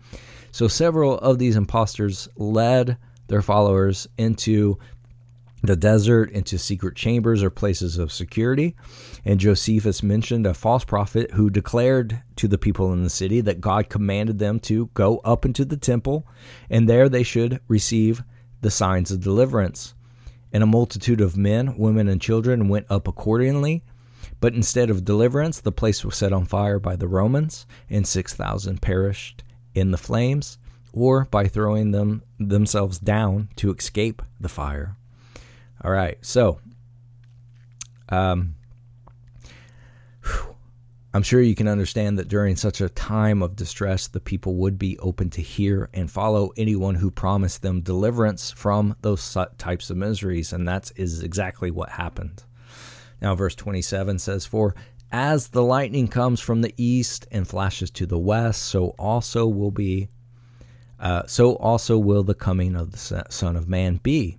So 0.50 0.68
several 0.68 1.18
of 1.18 1.38
these 1.38 1.56
impostors 1.56 2.28
led 2.36 2.98
their 3.28 3.42
followers 3.42 4.06
into 4.18 4.78
the 5.66 5.76
desert 5.76 6.30
into 6.30 6.58
secret 6.58 6.94
chambers 6.94 7.42
or 7.42 7.50
places 7.50 7.96
of 7.96 8.12
security. 8.12 8.76
And 9.24 9.40
Josephus 9.40 10.02
mentioned 10.02 10.46
a 10.46 10.54
false 10.54 10.84
prophet 10.84 11.32
who 11.32 11.48
declared 11.48 12.22
to 12.36 12.48
the 12.48 12.58
people 12.58 12.92
in 12.92 13.02
the 13.02 13.10
city 13.10 13.40
that 13.40 13.60
God 13.60 13.88
commanded 13.88 14.38
them 14.38 14.60
to 14.60 14.90
go 14.94 15.18
up 15.18 15.44
into 15.44 15.64
the 15.64 15.76
temple, 15.76 16.26
and 16.68 16.88
there 16.88 17.08
they 17.08 17.22
should 17.22 17.60
receive 17.68 18.22
the 18.60 18.70
signs 18.70 19.10
of 19.10 19.22
deliverance. 19.22 19.94
And 20.52 20.62
a 20.62 20.66
multitude 20.66 21.20
of 21.20 21.36
men, 21.36 21.76
women, 21.76 22.08
and 22.08 22.20
children 22.20 22.68
went 22.68 22.86
up 22.88 23.08
accordingly. 23.08 23.82
But 24.40 24.54
instead 24.54 24.90
of 24.90 25.04
deliverance, 25.04 25.60
the 25.60 25.72
place 25.72 26.04
was 26.04 26.16
set 26.16 26.32
on 26.32 26.44
fire 26.44 26.78
by 26.78 26.96
the 26.96 27.08
Romans, 27.08 27.66
and 27.88 28.06
6,000 28.06 28.80
perished 28.80 29.42
in 29.74 29.90
the 29.90 29.98
flames, 29.98 30.58
or 30.92 31.24
by 31.24 31.48
throwing 31.48 31.90
them 31.90 32.22
themselves 32.38 32.98
down 32.98 33.48
to 33.56 33.72
escape 33.72 34.22
the 34.38 34.48
fire. 34.48 34.96
All 35.84 35.90
right. 35.90 36.16
So, 36.22 36.60
um, 38.08 38.54
I'm 41.12 41.22
sure 41.22 41.40
you 41.40 41.54
can 41.54 41.68
understand 41.68 42.18
that 42.18 42.28
during 42.28 42.56
such 42.56 42.80
a 42.80 42.88
time 42.88 43.42
of 43.42 43.54
distress, 43.54 44.08
the 44.08 44.18
people 44.18 44.56
would 44.56 44.78
be 44.78 44.98
open 44.98 45.30
to 45.30 45.42
hear 45.42 45.88
and 45.92 46.10
follow 46.10 46.52
anyone 46.56 46.96
who 46.96 47.10
promised 47.10 47.62
them 47.62 47.82
deliverance 47.82 48.50
from 48.50 48.96
those 49.02 49.36
types 49.58 49.90
of 49.90 49.96
miseries. 49.96 50.52
And 50.52 50.66
that 50.66 50.90
is 50.96 51.22
exactly 51.22 51.70
what 51.70 51.90
happened. 51.90 52.42
Now, 53.20 53.34
verse 53.34 53.54
27 53.54 54.18
says, 54.18 54.44
For 54.44 54.74
as 55.12 55.48
the 55.48 55.62
lightning 55.62 56.08
comes 56.08 56.40
from 56.40 56.62
the 56.62 56.74
east 56.76 57.28
and 57.30 57.46
flashes 57.46 57.90
to 57.92 58.06
the 58.06 58.18
west, 58.18 58.62
so 58.62 58.88
also 58.98 59.46
will 59.46 59.70
be, 59.70 60.08
uh, 60.98 61.22
so 61.26 61.54
also 61.56 61.96
will 61.98 62.24
the 62.24 62.34
coming 62.34 62.74
of 62.74 62.90
the 62.90 63.24
Son 63.28 63.54
of 63.54 63.68
Man 63.68 64.00
be. 64.02 64.38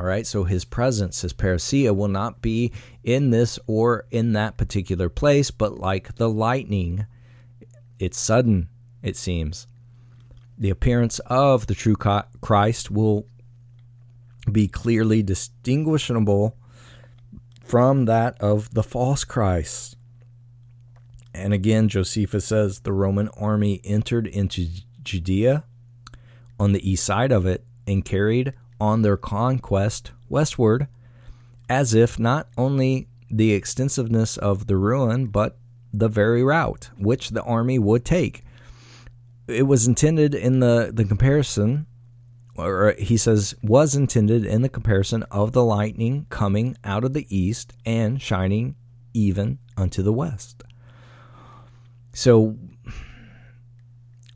All 0.00 0.06
right, 0.06 0.26
so 0.26 0.44
his 0.44 0.64
presence, 0.64 1.20
his 1.20 1.34
parousia, 1.34 1.94
will 1.94 2.08
not 2.08 2.40
be 2.40 2.72
in 3.04 3.28
this 3.28 3.58
or 3.66 4.06
in 4.10 4.32
that 4.32 4.56
particular 4.56 5.10
place, 5.10 5.50
but 5.50 5.78
like 5.78 6.14
the 6.14 6.30
lightning, 6.30 7.04
it's 7.98 8.18
sudden, 8.18 8.70
it 9.02 9.14
seems. 9.14 9.66
The 10.56 10.70
appearance 10.70 11.18
of 11.26 11.66
the 11.66 11.74
true 11.74 11.96
Christ 11.96 12.90
will 12.90 13.26
be 14.50 14.68
clearly 14.68 15.22
distinguishable 15.22 16.56
from 17.62 18.06
that 18.06 18.40
of 18.40 18.72
the 18.72 18.82
false 18.82 19.24
Christ. 19.24 19.98
And 21.34 21.52
again, 21.52 21.90
Josephus 21.90 22.46
says 22.46 22.80
the 22.80 22.94
Roman 22.94 23.28
army 23.36 23.82
entered 23.84 24.26
into 24.26 24.66
Judea 25.02 25.64
on 26.58 26.72
the 26.72 26.90
east 26.90 27.04
side 27.04 27.32
of 27.32 27.44
it 27.44 27.66
and 27.86 28.02
carried 28.02 28.54
on 28.80 29.02
their 29.02 29.16
conquest 29.16 30.12
westward, 30.28 30.88
as 31.68 31.94
if 31.94 32.18
not 32.18 32.48
only 32.56 33.08
the 33.30 33.52
extensiveness 33.52 34.36
of 34.36 34.66
the 34.66 34.76
ruin, 34.76 35.26
but 35.26 35.56
the 35.92 36.08
very 36.08 36.42
route 36.42 36.90
which 36.98 37.30
the 37.30 37.42
army 37.42 37.78
would 37.78 38.04
take. 38.04 38.44
It 39.46 39.64
was 39.64 39.86
intended 39.86 40.34
in 40.34 40.60
the, 40.60 40.90
the 40.92 41.04
comparison, 41.04 41.86
or 42.56 42.94
he 42.98 43.16
says, 43.16 43.54
was 43.62 43.94
intended 43.94 44.44
in 44.44 44.62
the 44.62 44.68
comparison 44.68 45.24
of 45.24 45.52
the 45.52 45.64
lightning 45.64 46.26
coming 46.30 46.76
out 46.84 47.04
of 47.04 47.12
the 47.12 47.26
east 47.34 47.72
and 47.84 48.20
shining 48.20 48.76
even 49.12 49.58
unto 49.76 50.02
the 50.02 50.12
west. 50.12 50.62
So, 52.12 52.56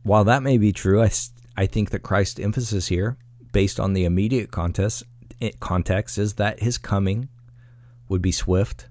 while 0.02 0.24
that 0.24 0.42
may 0.42 0.58
be 0.58 0.72
true, 0.72 1.02
I, 1.02 1.10
I 1.56 1.66
think 1.66 1.90
that 1.90 2.00
Christ's 2.00 2.40
emphasis 2.40 2.88
here, 2.88 3.16
based 3.54 3.78
on 3.78 3.92
the 3.92 4.04
immediate 4.04 4.50
context, 4.50 5.04
context, 5.60 6.18
is 6.18 6.34
that 6.34 6.60
his 6.60 6.76
coming 6.76 7.28
would 8.08 8.20
be 8.20 8.32
swift 8.32 8.88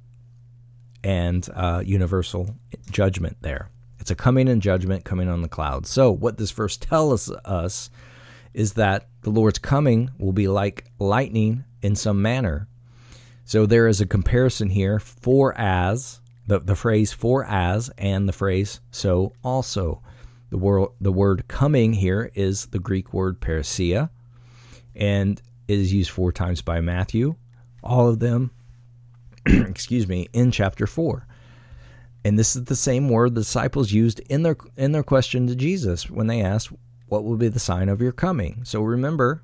and 1.03 1.49
uh, 1.53 1.83
universal 1.85 2.55
judgment 2.89 3.35
there. 3.41 3.69
It's 3.99 4.09
a 4.09 4.15
coming 4.15 4.47
and 4.47 4.61
judgment 4.61 5.03
coming 5.03 5.27
on 5.27 5.41
the 5.41 5.49
clouds. 5.49 5.89
So, 5.89 6.11
what 6.11 6.37
this 6.37 6.51
verse 6.51 6.77
tells 6.77 7.29
us 7.29 7.89
is 8.53 8.73
that 8.73 9.07
the 9.21 9.29
Lord's 9.29 9.59
coming 9.59 10.11
will 10.17 10.31
be 10.31 10.47
like 10.47 10.85
lightning 10.97 11.65
in 11.81 11.95
some 11.95 12.21
manner. 12.21 12.67
So, 13.43 13.65
there 13.65 13.87
is 13.87 13.99
a 13.99 14.05
comparison 14.05 14.69
here 14.69 14.97
for 14.97 15.53
as, 15.57 16.21
the, 16.47 16.59
the 16.59 16.75
phrase 16.75 17.11
for 17.11 17.43
as, 17.45 17.89
and 17.97 18.29
the 18.29 18.33
phrase 18.33 18.79
so 18.91 19.33
also. 19.43 20.01
The, 20.51 20.57
word 20.57 20.89
the 21.01 21.11
word 21.11 21.47
coming 21.47 21.93
here 21.93 22.31
is 22.33 22.67
the 22.67 22.79
Greek 22.79 23.11
word 23.11 23.41
parousia, 23.41 24.09
and 24.95 25.41
it 25.67 25.79
is 25.79 25.93
used 25.93 26.11
four 26.11 26.31
times 26.31 26.61
by 26.61 26.81
Matthew. 26.81 27.35
All 27.83 28.07
of 28.07 28.19
them 28.19 28.51
excuse 29.45 30.07
me, 30.07 30.27
in 30.33 30.51
chapter 30.51 30.87
4. 30.87 31.27
And 32.25 32.39
this 32.39 32.55
is 32.55 32.65
the 32.65 32.75
same 32.75 33.09
word 33.09 33.35
the 33.35 33.41
disciples 33.41 33.91
used 33.91 34.19
in 34.21 34.43
their 34.43 34.55
in 34.77 34.93
their 34.93 35.03
question 35.03 35.45
to 35.47 35.55
Jesus 35.55 36.09
when 36.09 36.27
they 36.27 36.41
asked, 36.41 36.69
"What 37.07 37.25
will 37.25 37.35
be 37.35 37.49
the 37.49 37.59
sign 37.59 37.89
of 37.89 38.01
your 38.01 38.13
coming?" 38.13 38.61
So 38.63 38.81
remember, 38.81 39.43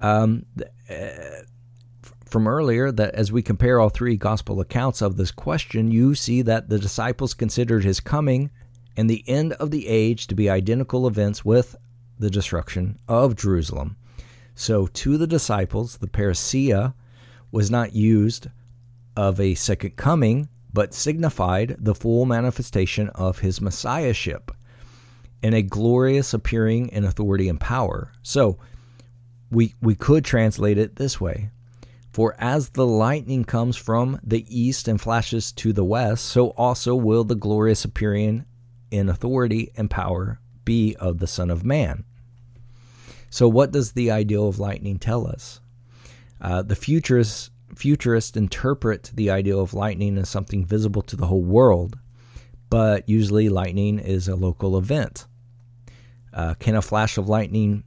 um, 0.00 0.46
uh, 0.88 1.42
from 2.24 2.46
earlier 2.46 2.92
that 2.92 3.14
as 3.16 3.32
we 3.32 3.42
compare 3.42 3.80
all 3.80 3.88
three 3.88 4.16
gospel 4.16 4.60
accounts 4.60 5.02
of 5.02 5.16
this 5.16 5.32
question, 5.32 5.90
you 5.90 6.14
see 6.14 6.40
that 6.42 6.68
the 6.68 6.78
disciples 6.78 7.34
considered 7.34 7.82
his 7.82 7.98
coming 7.98 8.50
and 8.96 9.10
the 9.10 9.24
end 9.26 9.54
of 9.54 9.72
the 9.72 9.88
age 9.88 10.28
to 10.28 10.36
be 10.36 10.48
identical 10.48 11.04
events 11.04 11.44
with 11.44 11.74
the 12.16 12.30
destruction 12.30 12.96
of 13.08 13.34
Jerusalem. 13.34 13.96
So 14.58 14.88
to 14.88 15.16
the 15.16 15.28
disciples, 15.28 15.98
the 15.98 16.08
parousia 16.08 16.94
was 17.52 17.70
not 17.70 17.94
used 17.94 18.48
of 19.16 19.38
a 19.38 19.54
second 19.54 19.94
coming, 19.94 20.48
but 20.72 20.92
signified 20.92 21.76
the 21.78 21.94
full 21.94 22.26
manifestation 22.26 23.08
of 23.10 23.38
his 23.38 23.60
messiahship 23.60 24.50
in 25.44 25.54
a 25.54 25.62
glorious 25.62 26.34
appearing 26.34 26.88
in 26.88 27.04
authority 27.04 27.48
and 27.48 27.60
power. 27.60 28.10
So 28.22 28.58
we 29.48 29.76
we 29.80 29.94
could 29.94 30.24
translate 30.24 30.76
it 30.76 30.96
this 30.96 31.20
way. 31.20 31.50
For 32.12 32.34
as 32.36 32.70
the 32.70 32.86
lightning 32.86 33.44
comes 33.44 33.76
from 33.76 34.18
the 34.24 34.44
east 34.48 34.88
and 34.88 35.00
flashes 35.00 35.52
to 35.52 35.72
the 35.72 35.84
west, 35.84 36.24
so 36.24 36.48
also 36.48 36.96
will 36.96 37.22
the 37.22 37.36
glorious 37.36 37.84
appearing 37.84 38.44
in 38.90 39.08
authority 39.08 39.70
and 39.76 39.88
power 39.88 40.40
be 40.64 40.96
of 40.96 41.18
the 41.18 41.28
Son 41.28 41.48
of 41.48 41.64
Man. 41.64 42.04
So, 43.30 43.48
what 43.48 43.72
does 43.72 43.92
the 43.92 44.10
ideal 44.10 44.48
of 44.48 44.58
lightning 44.58 44.98
tell 44.98 45.26
us? 45.26 45.60
Uh, 46.40 46.62
the 46.62 46.76
futurists 46.76 47.50
futurists 47.74 48.36
interpret 48.36 49.10
the 49.14 49.30
idea 49.30 49.56
of 49.56 49.74
lightning 49.74 50.18
as 50.18 50.28
something 50.28 50.64
visible 50.64 51.02
to 51.02 51.16
the 51.16 51.26
whole 51.26 51.42
world, 51.42 51.98
but 52.70 53.08
usually 53.08 53.48
lightning 53.48 53.98
is 53.98 54.28
a 54.28 54.36
local 54.36 54.76
event. 54.76 55.26
Uh, 56.32 56.54
can 56.54 56.74
a 56.74 56.82
flash 56.82 57.18
of 57.18 57.28
lightning 57.28 57.84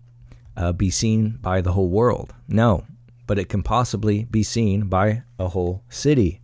uh, 0.55 0.71
be 0.71 0.89
seen 0.89 1.37
by 1.41 1.61
the 1.61 1.71
whole 1.73 1.89
world? 1.89 2.33
No, 2.47 2.85
but 3.27 3.39
it 3.39 3.49
can 3.49 3.63
possibly 3.63 4.25
be 4.25 4.43
seen 4.43 4.87
by 4.87 5.23
a 5.39 5.49
whole 5.49 5.83
city. 5.89 6.41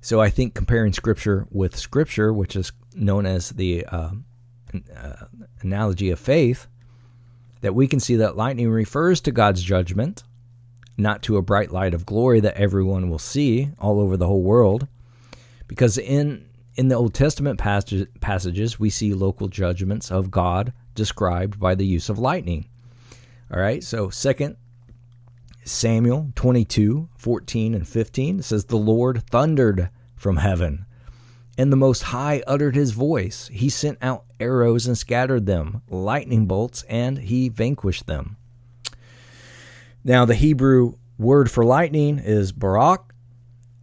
So 0.00 0.20
I 0.20 0.30
think 0.30 0.54
comparing 0.54 0.92
Scripture 0.92 1.46
with 1.50 1.76
Scripture, 1.76 2.32
which 2.32 2.56
is 2.56 2.72
known 2.94 3.26
as 3.26 3.50
the 3.50 3.84
uh, 3.86 4.10
uh 4.96 5.24
analogy 5.62 6.10
of 6.10 6.18
faith, 6.18 6.66
that 7.60 7.74
we 7.74 7.86
can 7.86 8.00
see 8.00 8.16
that 8.16 8.36
lightning 8.36 8.70
refers 8.70 9.20
to 9.22 9.32
God's 9.32 9.62
judgment 9.62 10.22
not 10.96 11.22
to 11.22 11.36
a 11.36 11.42
bright 11.42 11.70
light 11.70 11.94
of 11.94 12.06
glory 12.06 12.40
that 12.40 12.56
everyone 12.56 13.08
will 13.08 13.18
see 13.18 13.70
all 13.78 14.00
over 14.00 14.16
the 14.16 14.26
whole 14.26 14.42
world. 14.42 14.86
Because 15.66 15.98
in 15.98 16.46
in 16.76 16.88
the 16.88 16.94
Old 16.94 17.14
Testament 17.14 17.58
passage, 17.58 18.08
passages, 18.20 18.78
we 18.78 18.90
see 18.90 19.12
local 19.12 19.48
judgments 19.48 20.10
of 20.10 20.30
God 20.30 20.72
described 20.94 21.58
by 21.58 21.74
the 21.74 21.86
use 21.86 22.08
of 22.08 22.18
lightning. 22.18 22.66
All 23.52 23.60
right, 23.60 23.82
so 23.82 24.08
second 24.08 24.56
Samuel 25.64 26.32
22, 26.36 27.08
14 27.16 27.74
and 27.74 27.86
15 27.86 28.42
says, 28.42 28.64
The 28.64 28.76
Lord 28.76 29.22
thundered 29.30 29.90
from 30.14 30.36
heaven, 30.36 30.86
and 31.58 31.72
the 31.72 31.76
Most 31.76 32.04
High 32.04 32.42
uttered 32.46 32.76
his 32.76 32.92
voice. 32.92 33.48
He 33.52 33.68
sent 33.68 33.98
out 34.00 34.24
arrows 34.40 34.86
and 34.86 34.96
scattered 34.96 35.46
them, 35.46 35.82
lightning 35.88 36.46
bolts, 36.46 36.82
and 36.88 37.18
he 37.18 37.48
vanquished 37.48 38.06
them. 38.06 38.36
Now, 40.02 40.24
the 40.24 40.34
Hebrew 40.34 40.94
word 41.18 41.50
for 41.50 41.64
lightning 41.64 42.18
is 42.18 42.52
barak, 42.52 43.14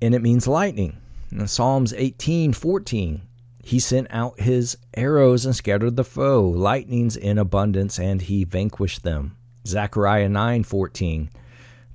and 0.01 0.15
it 0.15 0.21
means 0.21 0.47
lightning. 0.47 0.97
In 1.31 1.47
Psalms 1.47 1.93
18 1.93 2.53
14, 2.53 3.21
he 3.63 3.79
sent 3.79 4.07
out 4.09 4.39
his 4.39 4.77
arrows 4.95 5.45
and 5.45 5.55
scattered 5.55 5.95
the 5.95 6.03
foe, 6.03 6.47
lightnings 6.47 7.15
in 7.17 7.37
abundance, 7.37 7.99
and 7.99 8.21
he 8.21 8.43
vanquished 8.43 9.03
them. 9.03 9.35
Zechariah 9.67 10.29
9 10.29 10.63
14, 10.63 11.29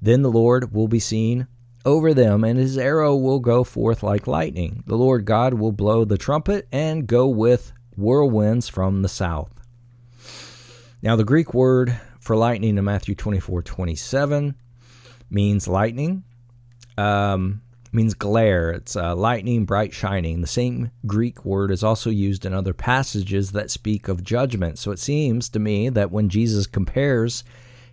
then 0.00 0.22
the 0.22 0.30
Lord 0.30 0.72
will 0.72 0.88
be 0.88 1.00
seen 1.00 1.46
over 1.84 2.14
them, 2.14 2.44
and 2.44 2.58
his 2.58 2.78
arrow 2.78 3.16
will 3.16 3.40
go 3.40 3.64
forth 3.64 4.02
like 4.02 4.26
lightning. 4.26 4.84
The 4.86 4.96
Lord 4.96 5.24
God 5.24 5.54
will 5.54 5.72
blow 5.72 6.04
the 6.04 6.18
trumpet 6.18 6.68
and 6.70 7.06
go 7.06 7.26
with 7.26 7.72
whirlwinds 7.96 8.68
from 8.68 9.02
the 9.02 9.08
south. 9.08 9.50
Now, 11.02 11.16
the 11.16 11.24
Greek 11.24 11.52
word 11.52 11.98
for 12.20 12.36
lightning 12.36 12.78
in 12.78 12.84
Matthew 12.84 13.14
24 13.14 13.62
27 13.62 14.54
means 15.30 15.66
lightning, 15.66 16.22
um, 16.96 17.62
means 17.90 18.14
glare. 18.14 18.70
It's 18.70 18.94
uh, 18.94 19.16
lightning, 19.16 19.64
bright, 19.64 19.92
shining. 19.92 20.40
The 20.40 20.46
same 20.46 20.90
Greek 21.06 21.44
word 21.44 21.70
is 21.70 21.82
also 21.82 22.10
used 22.10 22.46
in 22.46 22.54
other 22.54 22.72
passages 22.72 23.52
that 23.52 23.70
speak 23.70 24.08
of 24.08 24.22
judgment. 24.22 24.78
So 24.78 24.92
it 24.92 24.98
seems 24.98 25.48
to 25.50 25.58
me 25.58 25.88
that 25.88 26.12
when 26.12 26.28
Jesus 26.28 26.66
compares 26.66 27.42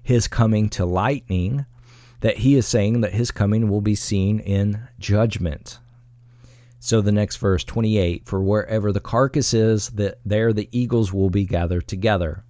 his 0.01 0.27
coming 0.27 0.69
to 0.69 0.85
lightning, 0.85 1.65
that 2.21 2.37
he 2.37 2.55
is 2.55 2.67
saying 2.67 3.01
that 3.01 3.13
his 3.13 3.31
coming 3.31 3.69
will 3.69 3.81
be 3.81 3.95
seen 3.95 4.39
in 4.39 4.87
judgment. 4.99 5.79
So 6.79 7.01
the 7.01 7.11
next 7.11 7.37
verse 7.37 7.63
28 7.63 8.25
for 8.25 8.41
wherever 8.41 8.91
the 8.91 8.99
carcass 9.01 9.53
is 9.53 9.89
that 9.91 10.19
there 10.25 10.53
the 10.53 10.69
eagles 10.71 11.13
will 11.13 11.29
be 11.29 11.45
gathered 11.45 11.87
together. 11.87 12.43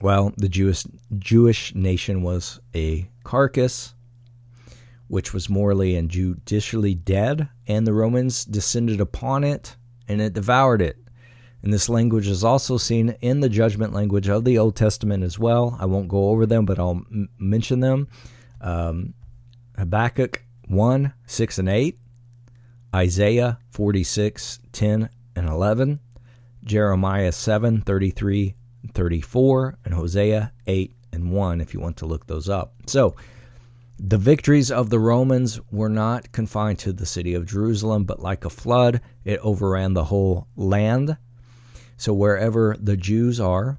Well, 0.00 0.32
the 0.36 0.48
Jewish 0.48 0.84
Jewish 1.18 1.74
nation 1.74 2.22
was 2.22 2.60
a 2.74 3.08
carcass 3.24 3.94
which 5.08 5.32
was 5.32 5.48
morally 5.48 5.94
and 5.96 6.10
judicially 6.10 6.94
dead, 6.94 7.48
and 7.66 7.86
the 7.86 7.92
Romans 7.92 8.44
descended 8.44 9.00
upon 9.00 9.44
it 9.44 9.76
and 10.08 10.20
it 10.20 10.32
devoured 10.32 10.82
it. 10.82 10.96
And 11.62 11.72
this 11.72 11.88
language 11.88 12.28
is 12.28 12.44
also 12.44 12.76
seen 12.76 13.16
in 13.20 13.40
the 13.40 13.48
judgment 13.48 13.92
language 13.92 14.28
of 14.28 14.44
the 14.44 14.58
Old 14.58 14.76
Testament 14.76 15.24
as 15.24 15.38
well. 15.38 15.76
I 15.80 15.86
won't 15.86 16.08
go 16.08 16.30
over 16.30 16.46
them, 16.46 16.64
but 16.64 16.78
I'll 16.78 17.02
m- 17.10 17.28
mention 17.38 17.80
them. 17.80 18.08
Um, 18.60 19.14
Habakkuk 19.76 20.44
1, 20.68 21.12
6 21.26 21.58
and 21.58 21.68
8, 21.68 21.98
Isaiah 22.96 23.58
46, 23.72 24.58
10 24.72 25.10
and 25.36 25.48
11, 25.50 26.00
Jeremiah 26.64 27.30
7, 27.30 27.82
33 27.82 28.54
34 28.94 29.78
and 29.84 29.92
Hosea 29.92 30.52
8 30.66 30.96
and 31.12 31.30
1 31.30 31.60
if 31.60 31.74
you 31.74 31.80
want 31.80 31.98
to 31.98 32.06
look 32.06 32.26
those 32.26 32.48
up. 32.48 32.72
So, 32.86 33.14
the 33.98 34.16
victories 34.16 34.70
of 34.70 34.88
the 34.88 34.98
Romans 34.98 35.60
were 35.70 35.90
not 35.90 36.32
confined 36.32 36.78
to 36.80 36.92
the 36.94 37.04
city 37.04 37.34
of 37.34 37.44
Jerusalem, 37.44 38.04
but 38.04 38.20
like 38.20 38.46
a 38.46 38.50
flood, 38.50 39.02
it 39.24 39.40
overran 39.40 39.92
the 39.92 40.04
whole 40.04 40.46
land. 40.56 41.18
So 41.98 42.14
wherever 42.14 42.76
the 42.80 42.96
Jews 42.96 43.40
are, 43.40 43.78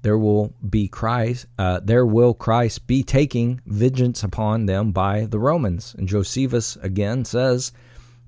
there 0.00 0.18
will 0.18 0.54
be 0.66 0.88
Christ. 0.88 1.46
Uh, 1.58 1.80
there 1.82 2.06
will 2.06 2.32
Christ 2.32 2.86
be 2.86 3.02
taking 3.02 3.60
vengeance 3.66 4.22
upon 4.22 4.64
them 4.64 4.92
by 4.92 5.26
the 5.26 5.38
Romans. 5.38 5.94
And 5.98 6.08
Josephus 6.08 6.76
again 6.76 7.26
says 7.26 7.72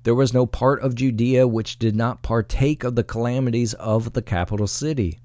There 0.05 0.15
was 0.15 0.35
no 0.35 0.47
part 0.47 0.83
of 0.83 0.95
Judea 0.95 1.47
which 1.47 1.79
did 1.79 1.95
not 1.95 2.23
partake 2.23 2.83
of 2.85 2.97
the 2.97 3.05
calamities 3.05 3.75
of 3.75 4.13
the 4.13 4.23
capital 4.23 4.67
city. 4.67 5.21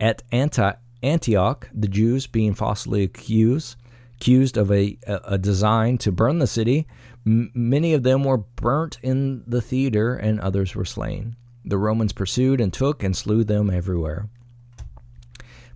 At 0.00 0.22
Antioch, 0.32 1.68
the 1.74 1.88
Jews, 1.88 2.26
being 2.26 2.54
falsely 2.54 3.02
accused, 3.02 3.76
accused 4.16 4.56
of 4.56 4.72
a, 4.72 4.98
a 5.06 5.36
design 5.38 5.98
to 5.98 6.12
burn 6.12 6.38
the 6.38 6.46
city, 6.46 6.86
many 7.24 7.92
of 7.92 8.02
them 8.02 8.24
were 8.24 8.38
burnt 8.38 8.98
in 9.02 9.44
the 9.46 9.60
theater, 9.60 10.14
and 10.14 10.40
others 10.40 10.74
were 10.74 10.84
slain. 10.84 11.36
The 11.64 11.78
Romans 11.78 12.12
pursued 12.12 12.60
and 12.60 12.72
took 12.72 13.02
and 13.02 13.14
slew 13.14 13.44
them 13.44 13.68
everywhere. 13.68 14.28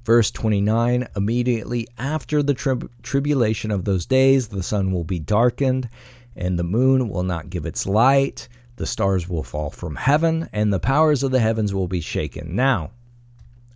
Verse 0.05 0.31
29 0.31 1.07
Immediately 1.15 1.87
after 1.99 2.43
the 2.43 2.55
tri- 2.55 2.89
tribulation 3.03 3.71
of 3.71 3.85
those 3.85 4.07
days, 4.07 4.49
the 4.49 4.63
sun 4.63 4.91
will 4.91 5.05
be 5.05 5.19
darkened, 5.19 5.89
and 6.37 6.59
the 6.59 6.65
moon 6.65 7.09
will 7.09 7.23
not 7.23 7.51
give 7.51 7.67
its 7.67 7.87
light. 7.87 8.49
The 8.77 8.87
stars 8.87 9.29
will 9.29 9.43
fall 9.43 9.71
from 9.71 9.97
heaven, 9.97 10.49
and 10.53 10.73
the 10.73 10.81
powers 10.81 11.23
of 11.23 11.31
the 11.31 11.41
heavens 11.41 11.75
will 11.75 11.89
be 11.89 12.01
shaken. 12.01 12.57
Now, 12.57 12.91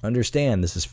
understand 0.02 0.62
this 0.62 0.76
is 0.76 0.88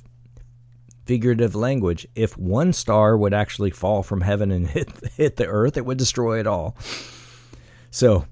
figurative 1.06 1.56
language. 1.56 2.08
If 2.16 2.38
one 2.38 2.74
star 2.74 3.18
would 3.18 3.34
actually 3.34 3.72
fall 3.72 4.04
from 4.04 4.22
heaven 4.22 4.52
and 4.52 4.68
hit, 4.70 4.90
hit 5.16 5.36
the 5.38 5.48
earth, 5.48 5.78
it 5.78 5.86
would 5.86 5.98
destroy 5.98 6.40
it 6.40 6.48
all. 6.48 6.76
So, 7.92 8.26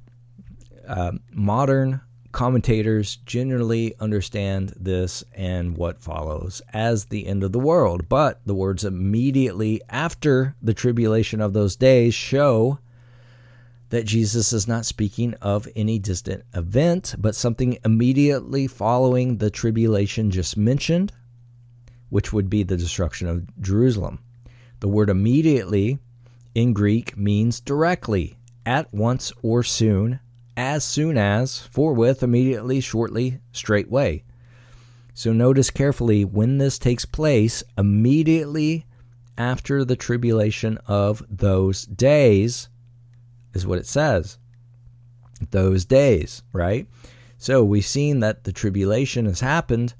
uh, 0.87 1.13
modern 1.31 2.01
commentators 2.31 3.17
generally 3.25 3.93
understand 3.99 4.73
this 4.77 5.23
and 5.33 5.77
what 5.77 6.01
follows 6.01 6.61
as 6.73 7.05
the 7.05 7.27
end 7.27 7.43
of 7.43 7.51
the 7.51 7.59
world. 7.59 8.07
But 8.09 8.41
the 8.45 8.55
words 8.55 8.85
immediately 8.85 9.81
after 9.89 10.55
the 10.61 10.73
tribulation 10.73 11.41
of 11.41 11.53
those 11.53 11.75
days 11.75 12.13
show 12.13 12.79
that 13.91 14.05
Jesus 14.05 14.53
is 14.53 14.69
not 14.69 14.85
speaking 14.85 15.33
of 15.41 15.67
any 15.75 15.99
distant 15.99 16.43
event, 16.53 17.13
but 17.17 17.35
something 17.35 17.77
immediately 17.83 18.65
following 18.65 19.37
the 19.37 19.51
tribulation 19.51 20.31
just 20.31 20.55
mentioned, 20.55 21.11
which 22.09 22.31
would 22.31 22.49
be 22.49 22.63
the 22.63 22.77
destruction 22.77 23.27
of 23.27 23.61
Jerusalem. 23.61 24.19
The 24.79 24.87
word 24.87 25.09
immediately 25.09 25.99
in 26.55 26.71
Greek 26.71 27.17
means 27.17 27.59
directly, 27.59 28.37
at 28.65 28.93
once 28.93 29.33
or 29.41 29.61
soon, 29.61 30.21
as 30.55 30.85
soon 30.85 31.17
as, 31.17 31.59
forthwith, 31.59 32.23
immediately, 32.23 32.79
shortly, 32.79 33.39
straightway. 33.51 34.23
So 35.13 35.33
notice 35.33 35.69
carefully 35.69 36.23
when 36.23 36.59
this 36.59 36.79
takes 36.79 37.05
place, 37.05 37.61
immediately 37.77 38.85
after 39.37 39.83
the 39.83 39.97
tribulation 39.97 40.77
of 40.87 41.23
those 41.29 41.85
days 41.85 42.69
is 43.53 43.67
what 43.67 43.79
it 43.79 43.87
says. 43.87 44.37
Those 45.51 45.85
days, 45.85 46.43
right? 46.53 46.87
So 47.37 47.63
we've 47.63 47.85
seen 47.85 48.19
that 48.19 48.43
the 48.43 48.51
tribulation 48.51 49.25
has 49.25 49.39
happened 49.39 49.95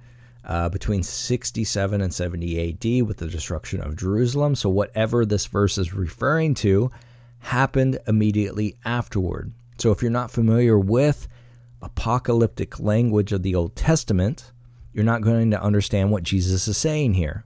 uh, 0.46 0.70
between 0.70 1.04
67 1.04 2.02
and 2.02 2.14
70 2.14 2.70
AD 2.70 3.08
with 3.08 3.18
the 3.18 3.28
destruction 3.28 3.82
of 3.82 3.96
Jerusalem. 3.96 4.56
So 4.56 4.70
whatever 4.70 5.26
this 5.26 5.46
verse 5.48 5.78
is 5.78 5.94
referring 5.94 6.54
to 6.56 6.92
happened 7.40 8.00
immediately 8.08 8.76
afterward. 8.86 9.54
So 9.78 9.92
if 9.92 10.02
you're 10.02 10.12
not 10.12 10.32
familiar 10.32 10.78
with 10.78 11.28
apocalyptic 11.82 12.80
language 12.80 13.32
of 13.32 13.42
the 13.42 13.56
Old 13.56 13.76
Testament, 13.76 14.52
you're 14.94 15.04
not 15.04 15.24
going 15.24 15.52
to 15.52 15.62
understand 15.62 16.12
what 16.12 16.24
Jesus 16.24 16.68
is 16.68 16.78
saying 16.78 17.16
here. 17.16 17.44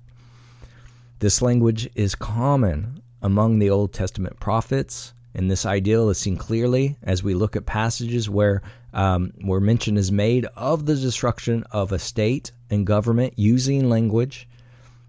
This 1.20 1.42
language 1.42 1.90
is 1.96 2.16
common 2.16 3.02
among 3.22 3.60
the 3.60 3.70
Old 3.70 3.94
Testament 3.94 4.40
prophets 4.40 5.14
and 5.36 5.52
this 5.52 5.66
ideal 5.66 6.10
is 6.10 6.18
seen 6.18 6.38
clearly 6.38 6.98
as 7.04 7.24
we 7.24 7.34
look 7.34 7.56
at 7.56 7.66
passages 7.66 8.30
where, 8.30 8.62
um, 8.94 9.34
where 9.42 9.60
mention 9.60 9.98
is 9.98 10.12
made 10.12 10.46
of 10.56 10.86
the 10.86 10.96
destruction 10.96 11.64
of 11.72 11.92
a 11.92 12.00
state 12.00 12.52
and 12.70 12.88
government 12.88 13.34
using 13.36 13.90
language 13.90 14.48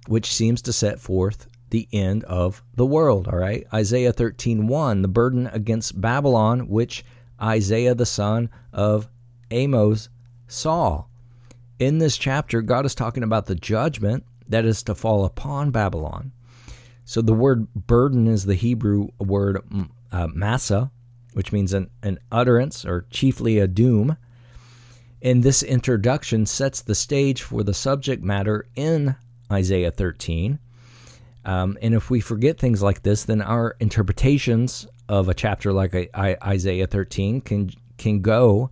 which 0.06 0.32
seems 0.32 0.62
to 0.62 0.72
set 0.72 1.00
forth 1.00 1.46
the 1.70 1.88
end 1.92 2.24
of 2.24 2.62
the 2.74 2.86
world. 2.86 3.28
All 3.28 3.38
right. 3.38 3.66
Isaiah 3.72 4.12
13:1, 4.12 5.02
the 5.02 5.08
burden 5.08 5.46
against 5.48 6.00
Babylon, 6.00 6.68
which 6.68 7.04
Isaiah 7.40 7.94
the 7.94 8.06
son 8.06 8.48
of 8.72 9.08
Amos 9.50 10.08
saw. 10.46 11.04
In 11.78 11.98
this 11.98 12.16
chapter, 12.16 12.62
God 12.62 12.86
is 12.86 12.94
talking 12.94 13.22
about 13.22 13.46
the 13.46 13.54
judgment 13.54 14.24
that 14.48 14.64
is 14.64 14.82
to 14.84 14.94
fall 14.94 15.24
upon 15.24 15.70
Babylon. 15.70 16.32
So 17.04 17.20
the 17.20 17.34
word 17.34 17.72
burden 17.74 18.26
is 18.26 18.46
the 18.46 18.54
Hebrew 18.54 19.08
word 19.18 19.60
uh, 20.16 20.28
massa, 20.32 20.90
which 21.34 21.52
means 21.52 21.74
an, 21.74 21.90
an 22.02 22.18
utterance 22.32 22.84
or 22.84 23.06
chiefly 23.10 23.58
a 23.58 23.66
doom. 23.66 24.16
And 25.20 25.42
this 25.42 25.62
introduction 25.62 26.46
sets 26.46 26.80
the 26.80 26.94
stage 26.94 27.42
for 27.42 27.62
the 27.62 27.74
subject 27.74 28.22
matter 28.22 28.66
in 28.74 29.16
Isaiah 29.52 29.90
13. 29.90 30.58
Um, 31.44 31.76
and 31.82 31.94
if 31.94 32.10
we 32.10 32.20
forget 32.20 32.58
things 32.58 32.82
like 32.82 33.02
this, 33.02 33.24
then 33.24 33.42
our 33.42 33.76
interpretations 33.78 34.86
of 35.08 35.28
a 35.28 35.34
chapter 35.34 35.72
like 35.72 36.10
Isaiah 36.16 36.86
13 36.86 37.40
can 37.42 37.70
can 37.96 38.20
go 38.20 38.70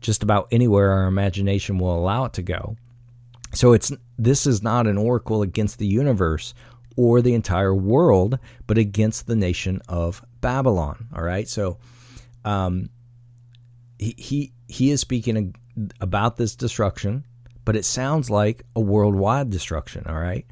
just 0.00 0.22
about 0.22 0.48
anywhere 0.50 0.90
our 0.90 1.06
imagination 1.06 1.78
will 1.78 1.96
allow 1.96 2.24
it 2.24 2.32
to 2.34 2.42
go. 2.42 2.76
So 3.52 3.72
it's 3.72 3.92
this 4.18 4.46
is 4.46 4.62
not 4.62 4.86
an 4.86 4.96
oracle 4.96 5.42
against 5.42 5.78
the 5.78 5.86
universe 5.86 6.54
or 6.96 7.20
the 7.20 7.34
entire 7.34 7.74
world, 7.74 8.38
but 8.66 8.78
against 8.78 9.26
the 9.26 9.36
nation 9.36 9.82
of 9.88 10.24
Babylon. 10.44 11.08
All 11.16 11.22
right, 11.22 11.48
so 11.48 11.78
um, 12.44 12.90
he, 13.98 14.14
he 14.18 14.52
he 14.68 14.90
is 14.90 15.00
speaking 15.00 15.56
about 16.02 16.36
this 16.36 16.54
destruction, 16.54 17.24
but 17.64 17.76
it 17.76 17.86
sounds 17.86 18.28
like 18.28 18.66
a 18.76 18.80
worldwide 18.80 19.48
destruction. 19.48 20.04
All 20.06 20.20
right, 20.20 20.44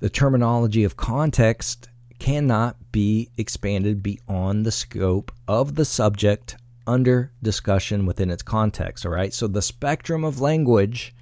the 0.00 0.10
terminology 0.10 0.82
of 0.82 0.96
context 0.96 1.88
cannot 2.18 2.76
be 2.90 3.30
expanded 3.38 4.02
beyond 4.02 4.66
the 4.66 4.72
scope 4.72 5.30
of 5.46 5.76
the 5.76 5.84
subject 5.84 6.56
under 6.84 7.30
discussion 7.40 8.06
within 8.06 8.28
its 8.28 8.42
context. 8.42 9.06
All 9.06 9.12
right, 9.12 9.32
so 9.32 9.46
the 9.46 9.62
spectrum 9.62 10.24
of 10.24 10.40
language 10.40 11.14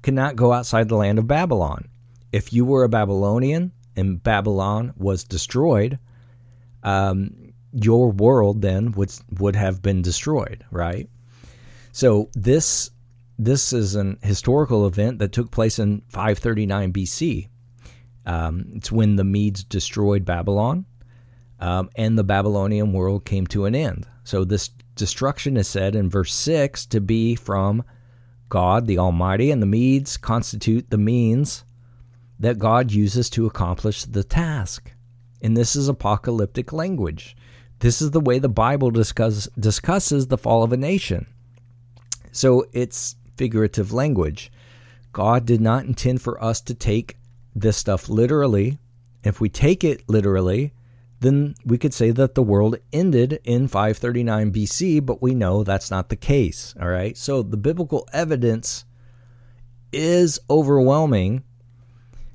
cannot 0.00 0.36
go 0.36 0.54
outside 0.54 0.88
the 0.88 0.96
land 0.96 1.18
of 1.18 1.26
Babylon. 1.26 1.88
If 2.32 2.54
you 2.54 2.64
were 2.64 2.84
a 2.84 2.88
Babylonian 2.88 3.72
and 3.94 4.22
Babylon 4.22 4.94
was 4.96 5.22
destroyed, 5.22 5.98
um, 6.86 7.52
your 7.72 8.10
world 8.12 8.62
then 8.62 8.92
would 8.92 9.12
would 9.38 9.56
have 9.56 9.82
been 9.82 10.00
destroyed, 10.00 10.64
right? 10.70 11.10
So 11.92 12.30
this 12.32 12.90
this 13.38 13.72
is 13.72 13.96
an 13.96 14.18
historical 14.22 14.86
event 14.86 15.18
that 15.18 15.32
took 15.32 15.50
place 15.50 15.78
in 15.78 16.02
539 16.08 16.92
BC. 16.92 17.48
Um, 18.24 18.66
it's 18.74 18.90
when 18.90 19.16
the 19.16 19.24
Medes 19.24 19.62
destroyed 19.62 20.24
Babylon, 20.24 20.86
um, 21.60 21.90
and 21.96 22.16
the 22.16 22.24
Babylonian 22.24 22.92
world 22.92 23.24
came 23.24 23.46
to 23.48 23.66
an 23.66 23.74
end. 23.74 24.06
So 24.24 24.44
this 24.44 24.70
destruction 24.94 25.56
is 25.56 25.68
said 25.68 25.94
in 25.94 26.08
verse 26.08 26.32
six 26.32 26.86
to 26.86 27.00
be 27.00 27.34
from 27.34 27.84
God 28.48 28.86
the 28.86 28.98
Almighty, 28.98 29.50
and 29.50 29.60
the 29.60 29.66
Medes 29.66 30.16
constitute 30.16 30.90
the 30.90 30.98
means 30.98 31.64
that 32.38 32.58
God 32.58 32.92
uses 32.92 33.28
to 33.30 33.46
accomplish 33.46 34.04
the 34.04 34.24
task. 34.24 34.92
And 35.42 35.56
this 35.56 35.76
is 35.76 35.88
apocalyptic 35.88 36.72
language. 36.72 37.36
This 37.80 38.00
is 38.00 38.12
the 38.12 38.20
way 38.20 38.38
the 38.38 38.48
Bible 38.48 38.90
discuss, 38.90 39.48
discusses 39.58 40.26
the 40.26 40.38
fall 40.38 40.62
of 40.62 40.72
a 40.72 40.76
nation. 40.76 41.26
So 42.32 42.66
it's 42.72 43.16
figurative 43.36 43.92
language. 43.92 44.50
God 45.12 45.46
did 45.46 45.60
not 45.60 45.84
intend 45.84 46.22
for 46.22 46.42
us 46.42 46.60
to 46.62 46.74
take 46.74 47.16
this 47.54 47.76
stuff 47.76 48.08
literally. 48.08 48.78
If 49.24 49.40
we 49.40 49.48
take 49.48 49.82
it 49.84 50.08
literally, 50.08 50.72
then 51.20 51.54
we 51.64 51.78
could 51.78 51.94
say 51.94 52.10
that 52.10 52.34
the 52.34 52.42
world 52.42 52.76
ended 52.92 53.40
in 53.44 53.68
539 53.68 54.52
BC, 54.52 55.04
but 55.04 55.22
we 55.22 55.34
know 55.34 55.64
that's 55.64 55.90
not 55.90 56.08
the 56.08 56.16
case. 56.16 56.74
All 56.80 56.88
right. 56.88 57.16
So 57.16 57.42
the 57.42 57.56
biblical 57.56 58.06
evidence 58.12 58.84
is 59.92 60.38
overwhelming 60.50 61.42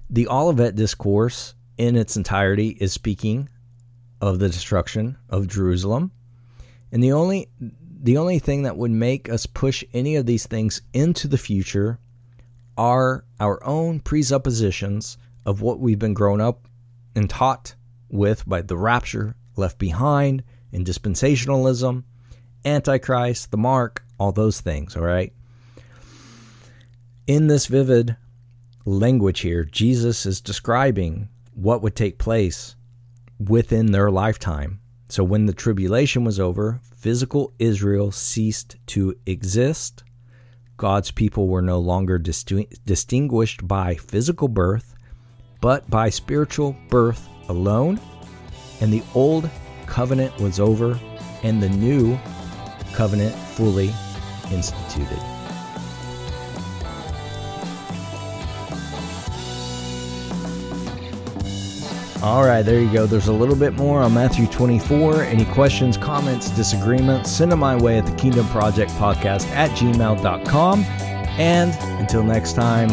the 0.10 0.28
Olivet 0.28 0.76
Discourse 0.76 1.54
in 1.82 1.96
its 1.96 2.16
entirety 2.16 2.78
is 2.80 2.94
speaking 2.94 3.50
of 4.22 4.38
the 4.38 4.48
destruction 4.48 5.18
of 5.32 5.48
Jerusalem. 5.48 6.12
And 6.92 7.04
the 7.04 7.12
only 7.12 7.50
the 8.04 8.18
only 8.18 8.38
thing 8.38 8.64
that 8.64 8.78
would 8.78 8.92
make 8.92 9.30
us 9.30 9.48
push 9.48 9.84
any 9.92 10.16
of 10.16 10.28
these 10.28 10.46
things 10.46 10.84
into 10.94 11.28
the 11.28 11.40
future 11.40 11.98
are 12.78 13.26
our 13.40 13.64
own 13.64 14.00
presuppositions 14.00 15.18
of 15.44 15.62
what 15.64 15.80
we've 15.80 15.98
been 15.98 16.14
grown 16.14 16.40
up 16.40 16.68
and 17.16 17.28
taught 17.28 17.74
with 18.10 18.48
by 18.48 18.62
the 18.62 18.78
rapture 18.78 19.36
left 19.56 19.80
behind 19.80 20.44
in 20.72 20.86
dispensationalism, 20.86 22.04
antichrist, 22.64 23.50
the 23.50 23.58
mark, 23.58 24.04
all 24.20 24.32
those 24.32 24.62
things, 24.62 24.96
all 24.96 25.04
right? 25.04 25.34
In 27.26 27.48
this 27.48 27.66
vivid 27.66 28.18
language 28.86 29.40
here, 29.40 29.64
Jesus 29.64 30.28
is 30.28 30.42
describing 30.42 31.28
what 31.54 31.82
would 31.82 31.96
take 31.96 32.18
place 32.18 32.76
within 33.40 33.92
their 33.92 34.12
lifetime. 34.12 34.80
So 35.10 35.24
when 35.24 35.46
the 35.46 35.54
tribulation 35.54 36.24
was 36.24 36.40
over, 36.40 36.80
physical 36.96 37.54
Israel 37.60 38.12
ceased 38.12 38.78
to 38.88 39.16
exist. 39.26 40.04
God's 40.78 41.12
people 41.12 41.48
were 41.48 41.62
no 41.62 41.80
longer 41.80 42.18
disti- 42.18 42.78
distinguished 42.86 43.68
by 43.68 43.96
physical 43.96 44.48
birth, 44.48 44.96
but 45.60 45.90
by 45.90 46.10
spiritual 46.10 46.76
birth 46.90 47.28
alone. 47.50 48.00
And 48.80 48.92
the 48.92 49.04
old 49.14 49.50
covenant 49.86 50.40
was 50.40 50.60
over, 50.60 51.00
and 51.44 51.62
the 51.62 51.70
new 51.70 52.18
covenant 52.94 53.36
fully 53.36 53.94
instituted. 54.52 55.41
All 62.24 62.44
right, 62.46 62.62
there 62.62 62.80
you 62.80 62.92
go. 62.92 63.08
There's 63.08 63.30
a 63.30 63.34
little 63.34 63.56
bit 63.56 63.74
more 63.74 64.02
on 64.02 64.14
Matthew 64.14 64.46
24. 64.46 65.24
Any 65.24 65.44
questions, 65.46 65.98
comments, 65.98 66.52
disagreements, 66.52 67.32
send 67.32 67.52
them 67.52 67.60
my 67.60 67.76
way 67.76 67.98
at 67.98 68.06
the 68.06 68.16
Kingdom 68.16 68.48
Project 68.50 68.92
Podcast 68.92 69.48
at 69.48 69.72
gmail.com. 69.72 70.84
And 71.40 71.76
until 72.00 72.22
next 72.22 72.54
time, 72.54 72.90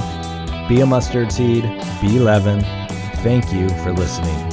be 0.67 0.81
a 0.81 0.87
mustard 0.87 1.31
seed, 1.31 1.65
be 2.01 2.19
leaven. 2.19 2.63
Thank 3.23 3.53
you 3.53 3.69
for 3.83 3.93
listening. 3.93 4.48